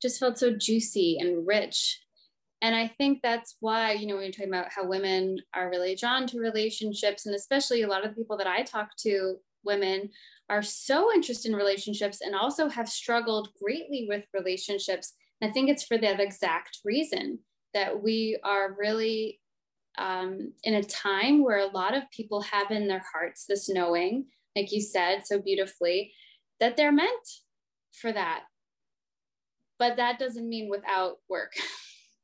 [0.02, 2.00] just felt so juicy and rich.
[2.62, 5.96] And I think that's why, you know, when you're talking about how women are really
[5.96, 9.36] drawn to relationships, and especially a lot of the people that I talk to,
[9.66, 10.10] women
[10.50, 15.14] are so interested in relationships and also have struggled greatly with relationships.
[15.42, 17.40] I think it's for that exact reason
[17.74, 19.42] that we are really
[19.98, 24.26] um, in a time where a lot of people have in their hearts this knowing
[24.56, 26.14] like you said so beautifully,
[26.60, 27.28] that they're meant
[27.92, 28.44] for that.
[29.80, 31.54] But that doesn't mean without work.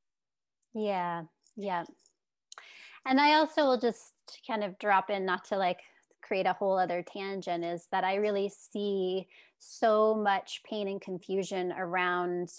[0.74, 1.24] yeah,
[1.56, 1.84] yeah.
[3.06, 4.14] And I also will just
[4.48, 5.80] kind of drop in, not to like
[6.22, 9.28] create a whole other tangent, is that I really see
[9.58, 12.50] so much pain and confusion around,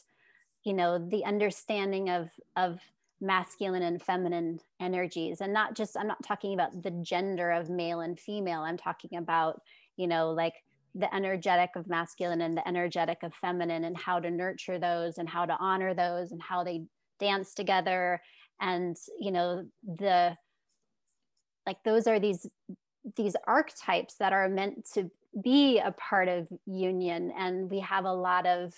[0.64, 2.81] you know, the understanding of of
[3.21, 5.41] masculine and feminine energies.
[5.41, 8.62] And not just i'm not talking about the gender of male and female.
[8.62, 9.61] I'm talking about
[9.97, 10.55] you know like
[10.95, 15.29] the energetic of masculine and the energetic of feminine and how to nurture those and
[15.29, 16.83] how to honor those and how they
[17.21, 18.21] dance together.
[18.61, 20.37] And you know the
[21.66, 22.47] like those are these
[23.16, 25.11] these archetypes that are meant to
[25.43, 27.33] be a part of union.
[27.37, 28.75] And we have a lot of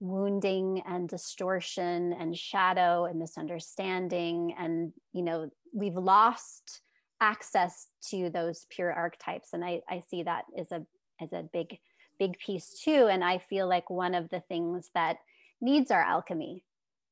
[0.00, 4.54] wounding and distortion and shadow and misunderstanding.
[4.58, 6.80] And you know we've lost
[7.20, 9.48] access to those pure archetypes.
[9.52, 10.86] And i, I see that as a
[11.20, 11.78] as a big
[12.18, 13.08] big piece too.
[13.10, 15.18] And i feel like one of the things that
[15.60, 16.64] needs our alchemy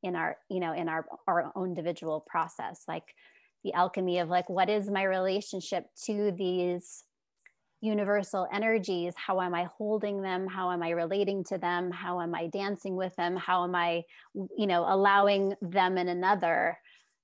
[0.03, 3.15] in our you know in our our own individual process like
[3.65, 7.03] the alchemy of like what is my relationship to these
[7.81, 9.15] universal energies.
[9.17, 10.47] How am i holding them?
[10.47, 11.91] How am i relating to them?
[11.91, 13.37] How am i dancing with them?
[13.37, 14.03] How am i
[14.35, 16.79] you know allowing them in another?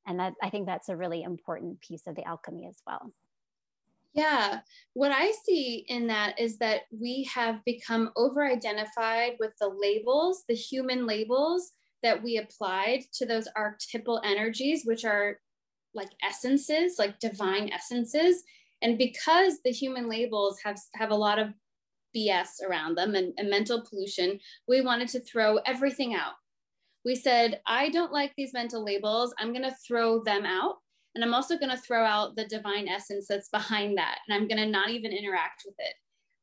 [0.06, 3.12] And that, i think that's a really important piece of the alchemy as well.
[4.14, 4.60] Yeah.
[4.92, 10.44] What i see in that is that we have become over identified with the labels
[10.48, 11.72] the human labels
[12.02, 15.38] that we applied to those archetypal energies which are
[15.94, 18.42] like essences like divine essences
[18.82, 21.48] and because the human labels have, have a lot of
[22.14, 26.32] BS around them and, and mental pollution, we wanted to throw everything out.
[27.04, 29.34] We said, I don't like these mental labels.
[29.38, 30.76] I'm going to throw them out.
[31.14, 34.18] And I'm also going to throw out the divine essence that's behind that.
[34.26, 35.94] And I'm going to not even interact with it.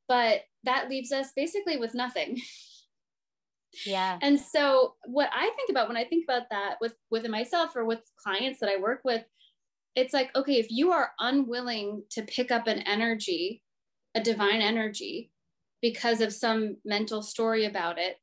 [0.08, 2.40] But that leaves us basically with nothing.
[3.86, 4.18] Yeah.
[4.22, 7.86] And so what I think about when I think about that with with myself or
[7.86, 9.24] with clients that I work with
[9.96, 13.64] it's like, okay, if you are unwilling to pick up an energy,
[14.16, 15.32] a divine energy,
[15.82, 18.18] because of some mental story about it,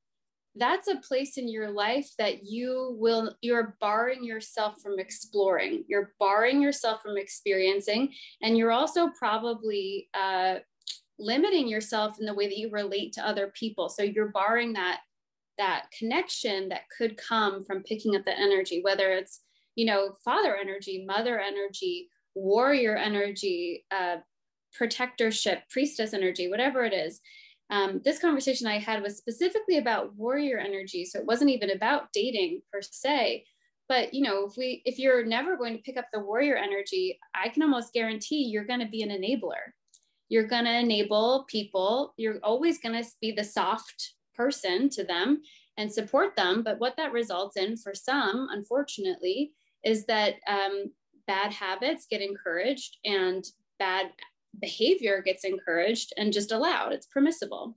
[0.59, 6.14] that's a place in your life that you will, you're barring yourself from exploring, you're
[6.19, 8.12] barring yourself from experiencing,
[8.43, 10.57] and you're also probably uh,
[11.19, 13.89] limiting yourself in the way that you relate to other people.
[13.89, 15.01] So you're barring that
[15.59, 19.41] that connection that could come from picking up the energy, whether it's
[19.77, 24.16] you know, father energy, mother energy, warrior energy, uh,
[24.77, 27.20] protectorship, priestess energy, whatever it is.
[27.70, 31.05] Um, this conversation I had was specifically about warrior energy.
[31.05, 33.45] So it wasn't even about dating per se.
[33.89, 37.18] But you know, if we if you're never going to pick up the warrior energy,
[37.35, 39.72] I can almost guarantee you're going to be an enabler.
[40.29, 42.12] You're going to enable people.
[42.16, 45.43] You're always going to be the soft person to them
[45.77, 46.62] and support them.
[46.62, 49.53] But what that results in for some, unfortunately,
[49.85, 50.93] is that um,
[51.27, 53.45] bad habits get encouraged and
[53.79, 54.11] bad
[54.61, 56.93] behavior gets encouraged and just allowed.
[56.93, 57.77] It's permissible.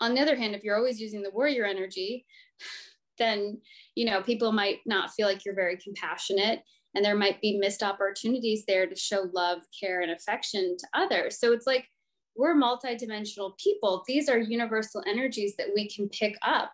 [0.00, 2.24] On the other hand, if you're always using the warrior energy,
[3.20, 3.60] then
[3.94, 6.62] you know people might not feel like you're very compassionate
[6.96, 11.38] and there might be missed opportunities there to show love care and affection to others
[11.38, 11.86] so it's like
[12.34, 16.72] we're multidimensional people these are universal energies that we can pick up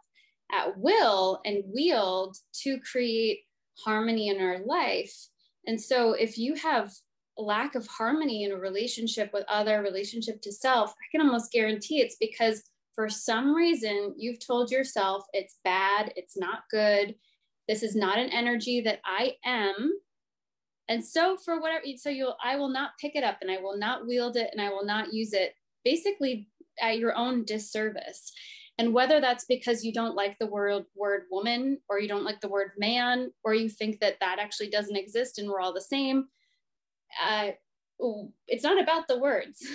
[0.52, 3.40] at will and wield to create
[3.84, 5.14] harmony in our life.
[5.66, 6.92] And so if you have
[7.38, 12.00] lack of harmony in a relationship with other, relationship to self, I can almost guarantee
[12.00, 12.62] it's because
[12.94, 17.14] for some reason you've told yourself it's bad, it's not good,
[17.68, 19.92] this is not an energy that I am.
[20.88, 23.76] And so for whatever, so you'll, I will not pick it up and I will
[23.76, 25.52] not wield it and I will not use it
[25.84, 26.48] basically
[26.80, 28.32] at your own disservice.
[28.78, 32.40] And whether that's because you don't like the word word woman or you don't like
[32.40, 35.80] the word man or you think that that actually doesn't exist and we're all the
[35.80, 36.26] same,
[37.24, 37.50] uh,
[38.46, 39.66] it's not about the words.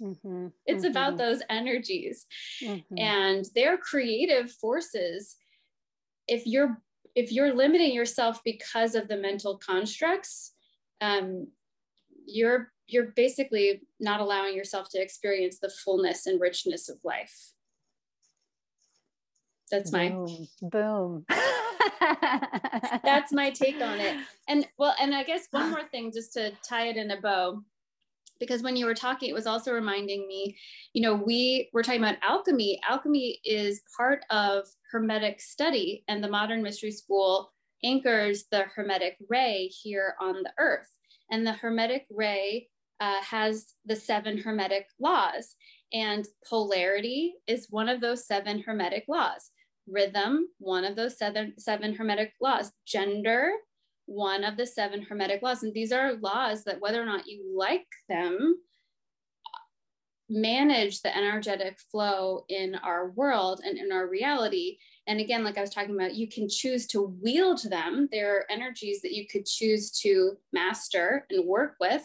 [0.00, 0.90] Mm-hmm, it's mm-hmm.
[0.90, 2.26] about those energies
[2.62, 2.98] mm-hmm.
[2.98, 5.36] and their creative forces.
[6.26, 6.82] If you're
[7.14, 10.52] if you're limiting yourself because of the mental constructs,
[11.00, 11.48] um,
[12.26, 17.52] you're you're basically not allowing yourself to experience the fullness and richness of life.
[19.70, 20.48] That's my boom.
[20.62, 21.26] boom.
[23.04, 24.16] That's my take on it.
[24.48, 27.62] And well, and I guess one more thing just to tie it in a bow
[28.40, 30.56] because when you were talking it was also reminding me
[30.94, 36.28] you know we were talking about alchemy alchemy is part of hermetic study and the
[36.28, 37.52] modern mystery school
[37.84, 40.88] anchors the hermetic ray here on the earth
[41.30, 42.66] and the hermetic ray
[43.00, 45.54] uh, has the seven hermetic laws
[45.92, 49.50] and polarity is one of those seven hermetic laws
[49.90, 53.52] rhythm one of those seven seven hermetic laws gender
[54.10, 55.62] one of the seven hermetic laws.
[55.62, 58.56] And these are laws that, whether or not you like them,
[60.28, 64.78] manage the energetic flow in our world and in our reality.
[65.06, 68.08] And again, like I was talking about, you can choose to wield them.
[68.10, 72.02] There are energies that you could choose to master and work with,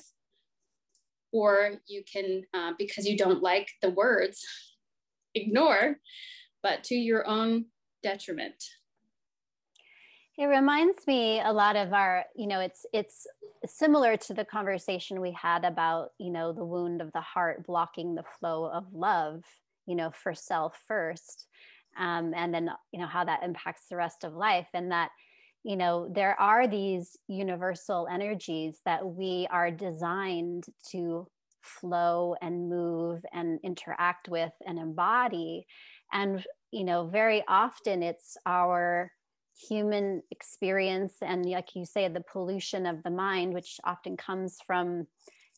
[1.32, 4.46] or you can, uh, because you don't like the words,
[5.36, 5.98] ignore,
[6.62, 7.66] but to your own
[8.06, 8.62] detriment.
[10.38, 13.26] It reminds me a lot of our, you know, it's it's
[13.66, 18.14] similar to the conversation we had about, you know, the wound of the heart blocking
[18.16, 19.44] the flow of love,
[19.88, 21.48] you know, for self first,
[21.98, 25.10] um, and then you know how that impacts the rest of life, and that,
[25.64, 31.28] you know, there are these universal energies that we are designed to
[31.62, 35.66] flow and move and interact with and embody,
[36.12, 36.46] and
[36.76, 39.12] you know, very often it's our
[39.70, 45.08] human experience and like you say the pollution of the mind which often comes from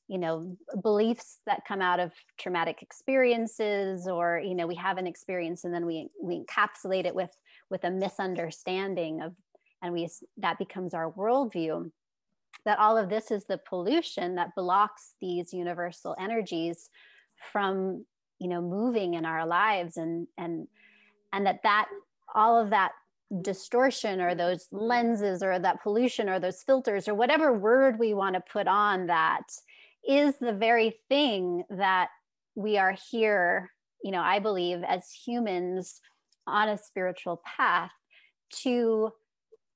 [0.07, 5.07] you know beliefs that come out of traumatic experiences or you know we have an
[5.07, 7.32] experience and then we we encapsulate it with
[7.72, 9.34] with a misunderstanding of
[9.82, 11.91] and we that becomes our worldview.
[12.65, 16.89] That all of this is the pollution that blocks these universal energies
[17.51, 18.05] from
[18.39, 20.68] you know moving in our lives and and
[21.34, 21.88] and that that
[22.34, 22.91] all of that
[23.41, 28.36] distortion or those lenses or that pollution or those filters or whatever word we want
[28.36, 29.43] to put on that
[30.07, 32.07] is the very thing that
[32.55, 33.69] we are here
[34.01, 35.99] you know i believe as humans
[36.45, 37.91] on a spiritual path
[38.49, 39.11] to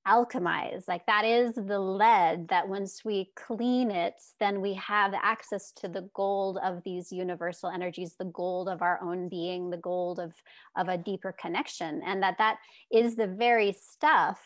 [0.07, 5.71] alchemize like that is the lead that once we clean it then we have access
[5.71, 10.19] to the gold of these universal energies the gold of our own being the gold
[10.19, 10.33] of
[10.75, 12.57] of a deeper connection and that that
[12.91, 14.39] is the very stuff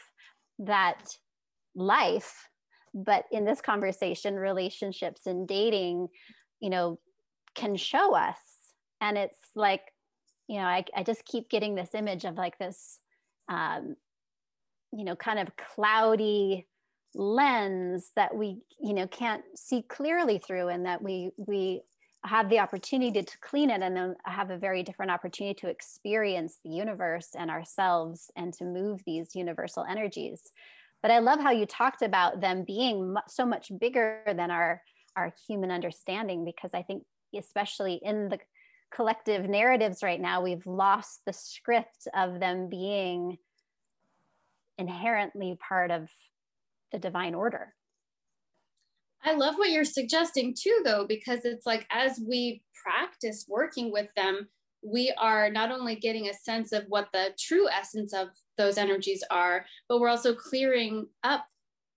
[0.60, 1.18] that
[1.74, 2.50] life
[2.94, 6.08] but in this conversation relationships and dating
[6.60, 7.00] you know
[7.56, 8.38] can show us.
[9.02, 9.82] And it's like
[10.48, 13.00] you know i, I just keep getting this image of like this
[13.50, 13.96] um,
[14.92, 16.68] you know kind of cloudy
[17.14, 21.82] lens that we you know can't see clearly through and that we we
[22.26, 26.60] have the opportunity to clean it and then have a very different opportunity to experience
[26.64, 30.42] the universe and ourselves and to move these universal energies.
[31.02, 34.82] But i love how you talked about them being so much bigger than our
[35.16, 37.04] our human understanding because i think
[37.38, 38.40] especially in the
[38.92, 43.38] collective narratives right now we've lost the script of them being
[44.78, 46.10] inherently part of
[46.92, 47.74] the divine order.
[49.24, 54.08] I love what you're suggesting too, though, because it's like as we practice working with
[54.16, 54.48] them,
[54.84, 59.24] we are not only getting a sense of what the true essence of those energies
[59.32, 61.46] are, but we're also clearing up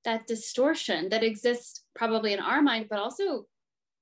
[0.05, 3.45] that distortion that exists probably in our mind, but also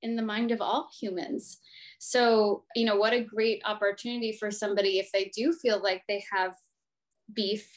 [0.03, 1.59] in the mind of all humans.
[1.99, 6.25] So, you know, what a great opportunity for somebody if they do feel like they
[6.33, 6.55] have
[7.33, 7.69] beef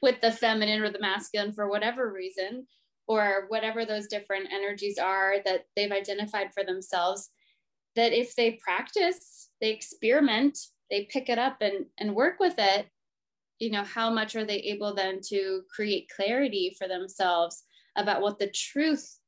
[0.00, 2.66] with the feminine or the masculine for whatever reason,
[3.08, 7.30] or whatever those different energies are that they've identified for themselves,
[7.96, 10.58] that if they practice, they experiment,
[10.90, 12.86] they pick it up and, and work with it,
[13.58, 17.64] you know, how much are they able then to create clarity for themselves
[17.96, 19.18] about what the truth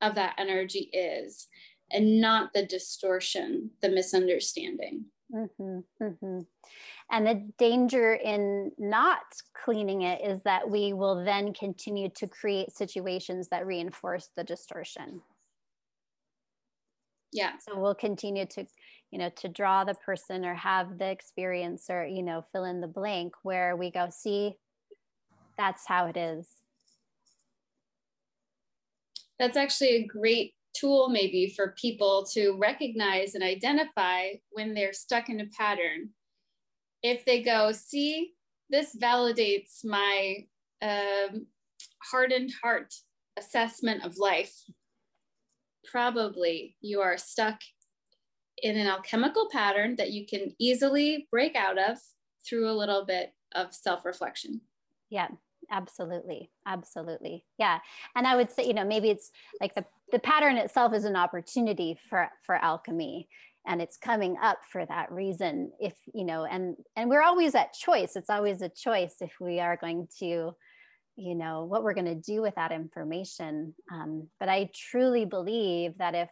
[0.00, 1.46] of that energy is
[1.90, 5.04] and not the distortion, the misunderstanding.
[5.34, 6.40] Mm-hmm, mm-hmm.
[7.10, 9.22] And the danger in not
[9.64, 15.22] cleaning it is that we will then continue to create situations that reinforce the distortion.
[17.32, 17.52] Yeah.
[17.58, 18.66] So we'll continue to,
[19.10, 22.80] you know, to draw the person or have the experience or, you know, fill in
[22.80, 24.54] the blank where we go, see,
[25.58, 26.46] that's how it is.
[29.38, 35.28] That's actually a great tool, maybe, for people to recognize and identify when they're stuck
[35.28, 36.10] in a pattern.
[37.02, 38.32] If they go, see,
[38.70, 40.46] this validates my
[40.82, 41.46] um,
[42.10, 42.92] hardened heart
[43.36, 44.54] assessment of life.
[45.90, 47.60] Probably you are stuck
[48.62, 51.98] in an alchemical pattern that you can easily break out of
[52.48, 54.60] through a little bit of self reflection.
[55.10, 55.28] Yeah,
[55.70, 56.50] absolutely.
[56.66, 57.44] Absolutely.
[57.58, 57.78] Yeah.
[58.14, 61.16] And I would say, you know, maybe it's like the, the pattern itself is an
[61.16, 63.28] opportunity for, for alchemy
[63.66, 67.72] and it's coming up for that reason if you know and and we're always at
[67.72, 68.16] choice.
[68.16, 70.54] It's always a choice if we are going to
[71.16, 73.74] you know what we're going to do with that information.
[73.92, 76.30] Um, but i truly believe that if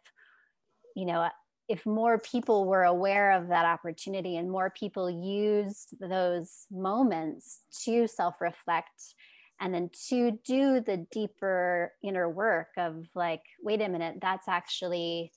[0.94, 1.28] you know
[1.66, 8.06] if more people were aware of that opportunity and more people used those moments to
[8.06, 9.14] self-reflect
[9.64, 15.32] and then to do the deeper inner work of like wait a minute that's actually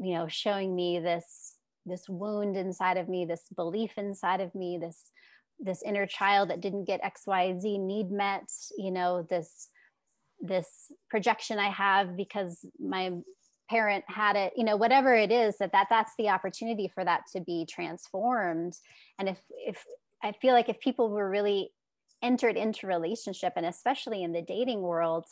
[0.00, 1.54] you know showing me this
[1.86, 5.10] this wound inside of me this belief inside of me this
[5.60, 9.68] this inner child that didn't get xyz need met you know this
[10.40, 13.12] this projection i have because my
[13.70, 17.20] parent had it you know whatever it is that, that that's the opportunity for that
[17.30, 18.74] to be transformed.
[19.18, 19.84] And if if
[20.22, 21.70] i feel like if people were really
[22.22, 25.26] entered into relationship and especially in the dating world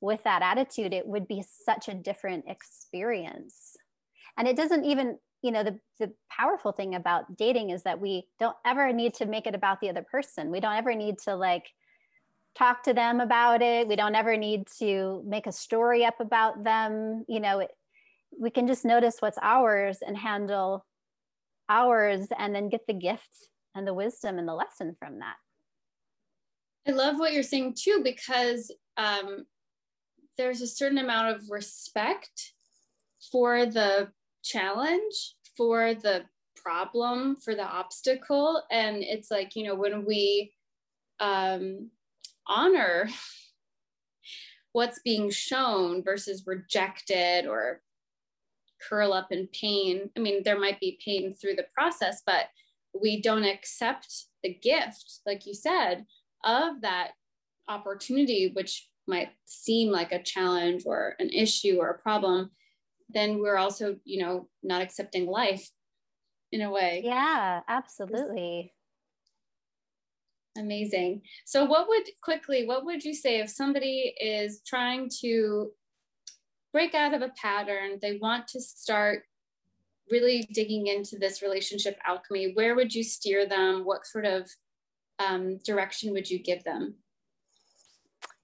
[0.00, 3.76] with that attitude it would be such a different experience.
[4.36, 8.28] And it doesn't even you know the, the powerful thing about dating is that we
[8.38, 10.50] don't ever need to make it about the other person.
[10.50, 11.66] We don't ever need to like
[12.56, 13.88] talk to them about it.
[13.88, 17.24] We don't ever need to make a story up about them.
[17.28, 17.70] You know it,
[18.38, 20.84] we can just notice what's ours and handle
[21.68, 25.36] ours and then get the gift and the wisdom and the lesson from that
[26.86, 29.46] i love what you're saying too because um,
[30.36, 32.52] there's a certain amount of respect
[33.30, 34.08] for the
[34.42, 36.24] challenge for the
[36.62, 38.62] problem for the obstacle.
[38.70, 40.52] And it's like you know when we
[41.20, 41.90] um,
[42.46, 43.08] honor
[44.72, 47.82] what's being shown versus rejected or
[48.88, 52.46] curl up in pain i mean there might be pain through the process but
[53.00, 56.04] we don't accept the gift like you said
[56.44, 57.12] of that
[57.68, 62.50] opportunity which might seem like a challenge or an issue or a problem
[63.14, 65.68] then we're also, you know, not accepting life
[66.50, 67.02] in a way.
[67.04, 68.72] Yeah, absolutely.
[70.56, 71.22] Amazing.
[71.46, 75.70] So, what would quickly, what would you say if somebody is trying to
[76.72, 77.98] break out of a pattern?
[78.00, 79.22] They want to start
[80.10, 82.52] really digging into this relationship alchemy.
[82.52, 83.84] Where would you steer them?
[83.84, 84.50] What sort of
[85.28, 86.94] um, direction would you give them?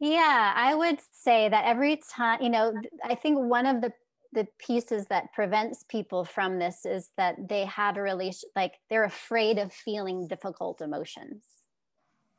[0.01, 2.72] Yeah, I would say that every time, you know,
[3.05, 3.93] I think one of the
[4.33, 9.05] the pieces that prevents people from this is that they have a relation like they're
[9.05, 11.45] afraid of feeling difficult emotions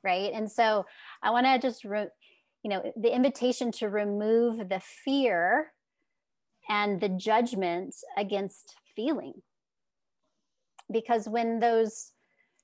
[0.04, 0.86] right and so
[1.24, 2.08] i want to just re-
[2.64, 5.72] you know the invitation to remove the fear
[6.70, 9.34] and the judgment against feeling
[10.92, 12.12] because when those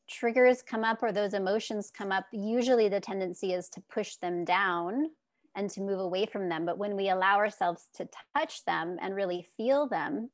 [0.09, 4.45] triggers come up or those emotions come up usually the tendency is to push them
[4.45, 5.09] down
[5.55, 6.65] and to move away from them.
[6.65, 10.29] But when we allow ourselves to touch them and really feel them,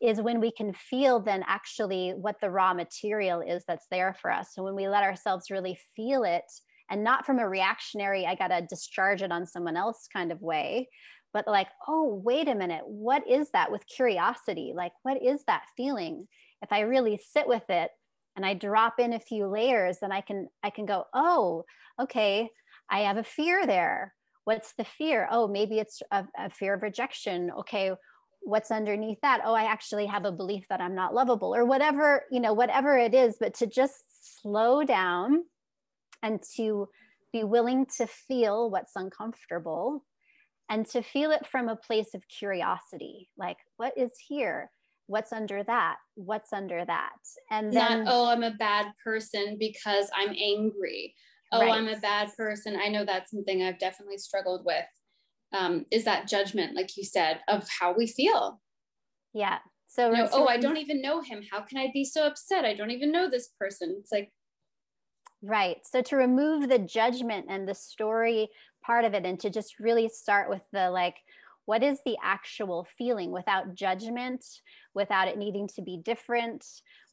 [0.00, 4.32] is when we can feel then actually what the raw material is that's there for
[4.32, 4.48] us.
[4.52, 6.42] So when we let ourselves really feel it,
[6.90, 10.42] and not from a reactionary, I got to discharge it on someone else kind of
[10.42, 10.88] way,
[11.32, 14.72] but like, oh, wait a minute, what is that with curiosity?
[14.74, 16.26] Like, what is that feeling?
[16.62, 17.90] If I really sit with it
[18.36, 21.64] and I drop in a few layers, then I can I can go, oh,
[22.00, 22.48] okay,
[22.90, 24.14] I have a fear there.
[24.44, 25.28] What's the fear?
[25.30, 27.50] Oh maybe it's a, a, fear of rejection.
[27.60, 27.92] Okay
[28.42, 29.40] what's underneath that?
[29.44, 32.98] Oh i actually have a belief that i'm not lovable or whatever you know whatever
[32.98, 35.44] it is but to just slow down
[36.22, 36.88] and to
[37.32, 40.04] be willing to feel what's uncomfortable
[40.68, 44.70] and to feel it from a place of curiosity like what is here
[45.12, 45.96] what's under that?
[46.14, 47.18] What's under that?
[47.50, 51.14] And then not oh i'm a bad person because i'm angry.
[51.52, 51.72] Oh right.
[51.72, 52.78] i'm a bad person.
[52.82, 54.86] I know that's something i've definitely struggled with.
[55.52, 58.60] Um, is that judgment like you said of how we feel?
[59.34, 59.58] Yeah.
[59.86, 61.42] So know, oh i don't even know him.
[61.50, 62.64] How can i be so upset?
[62.64, 63.94] I don't even know this person.
[64.00, 64.32] It's like
[65.42, 65.76] right.
[65.84, 68.48] So to remove the judgment and the story
[68.82, 71.16] part of it and to just really start with the like
[71.66, 74.44] what is the actual feeling without judgment,
[74.94, 76.64] without it needing to be different,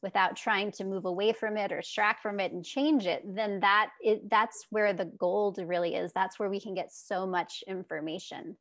[0.02, 3.60] without trying to move away from it or extract from it and change it, then
[3.60, 6.12] that it, that's where the gold really is.
[6.12, 8.56] That's where we can get so much information.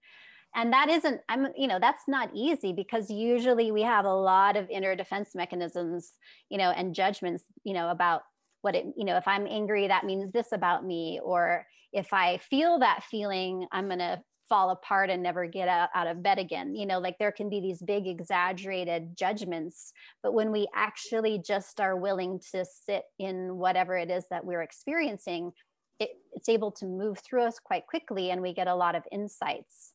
[0.55, 4.57] And that isn't, I'm, you know, that's not easy because usually we have a lot
[4.57, 6.13] of inner defense mechanisms,
[6.49, 8.23] you know, and judgments, you know, about
[8.61, 11.19] what it, you know, if I'm angry, that means this about me.
[11.23, 15.89] Or if I feel that feeling, I'm going to fall apart and never get out,
[15.93, 16.75] out of bed again.
[16.75, 21.79] You know, like there can be these big exaggerated judgments, but when we actually just
[21.79, 25.51] are willing to sit in whatever it is that we're experiencing,
[25.99, 29.03] it, it's able to move through us quite quickly and we get a lot of
[29.11, 29.93] insights.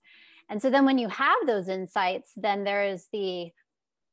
[0.48, 3.50] And so then when you have those insights, then there is the,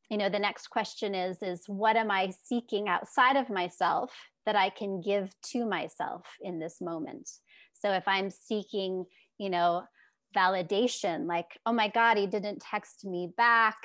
[0.09, 4.13] you know, the next question is, is what am I seeking outside of myself
[4.45, 7.29] that I can give to myself in this moment?
[7.73, 9.05] So if I'm seeking,
[9.37, 9.83] you know,
[10.36, 13.77] validation like oh my god he didn't text me back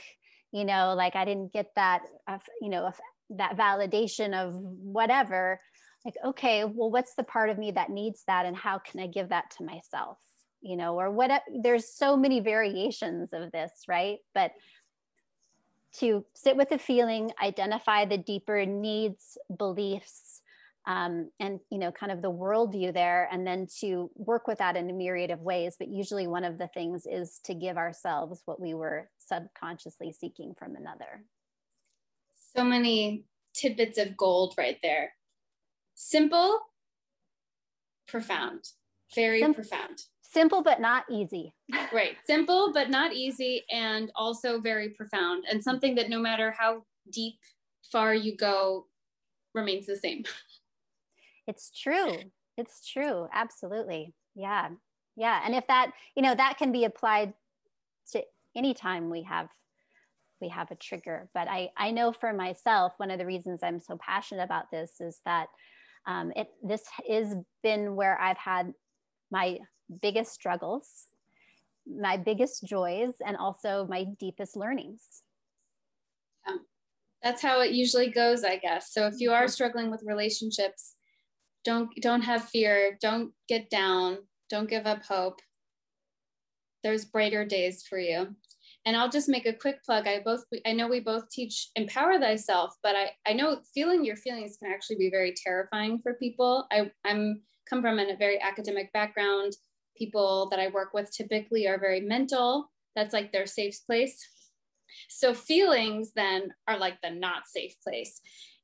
[0.53, 2.91] you know like i didn't get that uh, you know
[3.31, 5.61] that validation of whatever.
[6.05, 9.07] Like okay well what's the part of me that needs that and how can i
[9.09, 10.19] give that to myself?
[10.61, 14.19] You know or what there's so many variations of this right?
[14.35, 14.53] But
[15.99, 20.43] to sit with the feeling identify the deeper needs beliefs
[20.87, 24.77] um, and you know kind of the worldview there and then to work with that
[24.77, 25.77] in a myriad of ways.
[25.79, 30.55] But usually one of the things is to give ourselves what we were subconsciously seeking
[30.59, 31.25] from another.
[32.57, 33.25] So many
[33.55, 35.13] tidbits of gold right there.
[35.95, 36.61] Simple
[38.07, 38.65] profound.
[39.15, 40.03] Very Sim- profound.
[40.23, 41.53] simple but not easy.
[41.93, 42.17] Right.
[42.25, 47.35] Simple but not easy and also very profound and something that no matter how deep
[47.91, 48.87] far you go
[49.55, 50.25] remains the same
[51.47, 52.17] It's true.
[52.57, 53.29] It's true.
[53.33, 54.15] Absolutely.
[54.35, 54.69] Yeah.
[55.17, 55.41] Yeah.
[55.45, 57.35] And if that, you know, that can be applied
[58.13, 58.23] to
[58.55, 59.49] any time we have
[60.41, 61.29] we have a trigger.
[61.33, 65.01] But I, I know for myself, one of the reasons I'm so passionate about this
[65.01, 65.49] is that
[66.07, 68.73] um, it this has been where I've had
[69.31, 69.59] my
[70.03, 71.07] biggest struggles,
[71.87, 75.23] my biggest joys, and also my deepest learnings.
[76.47, 76.57] Yeah.
[77.23, 78.93] That's how it usually goes, I guess.
[78.93, 79.51] So if you are mm-hmm.
[79.51, 80.96] struggling with relationships,
[81.67, 82.97] don't don't have fear.
[83.03, 84.19] Don't get down.
[84.49, 85.41] Don't give up hope.
[86.83, 88.29] There's brighter days for you.
[88.87, 90.07] And i'll just make a quick plug.
[90.07, 94.17] I both i know we both teach empower thyself but i i know feeling your
[94.17, 96.67] feelings can actually be very terrifying for people.
[96.71, 99.55] I i'm come from a very academic background.
[99.97, 102.71] People that i work with typically are very mental.
[102.95, 104.17] That's like their safe place.
[105.09, 108.21] So feelings then are like the not safe place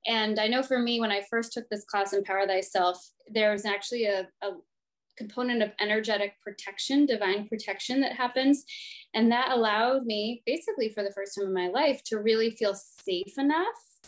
[0.07, 3.65] and I know for me, when I first took this class, Empower Thyself, there was
[3.65, 4.51] actually a, a
[5.17, 8.65] component of energetic protection, divine protection that happens.
[9.15, 12.75] And that allowed me, basically for the first time in my life, to really feel
[12.75, 13.67] safe enough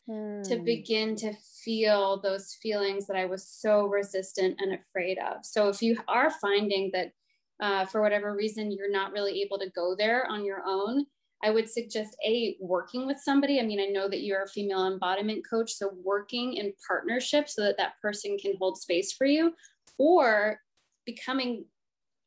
[0.08, 0.42] mm.
[0.48, 0.64] to hmm.
[0.64, 1.32] begin to
[1.64, 5.44] feel those feelings that I was so resistant and afraid of.
[5.44, 7.12] So if you are finding that
[7.60, 11.06] uh, for whatever reason you're not really able to go there on your own,
[11.44, 13.60] I would suggest a working with somebody.
[13.60, 17.62] I mean, I know that you're a female embodiment coach, so working in partnership so
[17.62, 19.52] that that person can hold space for you,
[19.98, 20.58] or
[21.04, 21.66] becoming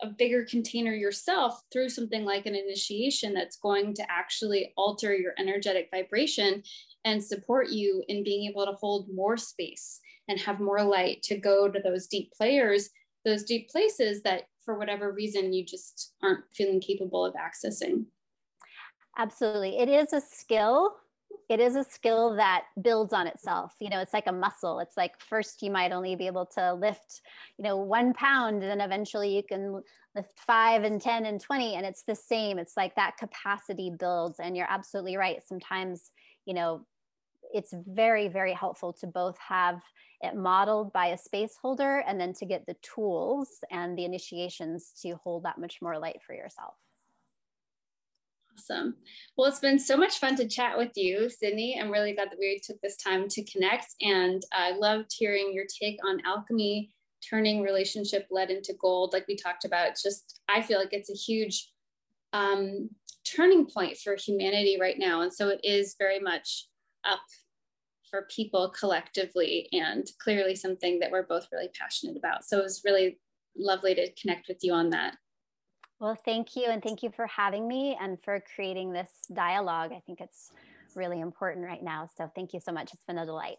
[0.03, 5.33] a bigger container yourself through something like an initiation that's going to actually alter your
[5.39, 6.61] energetic vibration
[7.03, 11.35] and support you in being able to hold more space and have more light to
[11.35, 12.91] go to those deep players,
[13.25, 18.05] those deep places that for whatever reason you just aren't feeling capable of accessing.
[19.17, 19.77] Absolutely.
[19.79, 20.95] It is a skill.
[21.49, 23.73] It is a skill that builds on itself.
[23.79, 24.79] You know, it's like a muscle.
[24.79, 27.21] It's like first you might only be able to lift,
[27.57, 29.81] you know, one pound, and then eventually you can
[30.15, 31.75] lift five and 10 and 20.
[31.75, 32.59] And it's the same.
[32.59, 34.39] It's like that capacity builds.
[34.39, 35.41] And you're absolutely right.
[35.45, 36.11] Sometimes,
[36.45, 36.85] you know,
[37.53, 39.81] it's very, very helpful to both have
[40.21, 44.91] it modeled by a space holder and then to get the tools and the initiations
[45.01, 46.75] to hold that much more light for yourself.
[48.57, 48.95] Awesome.
[49.37, 51.79] Well, it's been so much fun to chat with you, Sydney.
[51.79, 53.87] I'm really glad that we took this time to connect.
[54.01, 56.91] And I loved hearing your take on alchemy,
[57.27, 59.89] turning relationship lead into gold, like we talked about.
[59.89, 61.69] It's just, I feel like it's a huge
[62.33, 62.89] um,
[63.25, 65.21] turning point for humanity right now.
[65.21, 66.67] And so it is very much
[67.05, 67.19] up
[68.09, 72.43] for people collectively and clearly something that we're both really passionate about.
[72.43, 73.19] So it was really
[73.55, 75.15] lovely to connect with you on that.
[75.99, 76.65] Well, thank you.
[76.65, 79.91] And thank you for having me and for creating this dialogue.
[79.93, 80.51] I think it's
[80.95, 82.09] really important right now.
[82.17, 82.93] So thank you so much.
[82.93, 83.57] It's been a delight.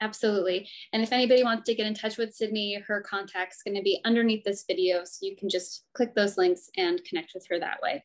[0.00, 0.68] Absolutely.
[0.92, 4.00] And if anybody wants to get in touch with Sydney, her contact's going to be
[4.04, 5.04] underneath this video.
[5.04, 8.04] So you can just click those links and connect with her that way.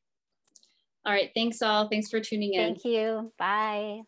[1.06, 1.32] All right.
[1.34, 1.90] Thanks all.
[1.90, 2.76] Thanks for tuning in.
[2.76, 3.32] Thank you.
[3.38, 4.02] Bye.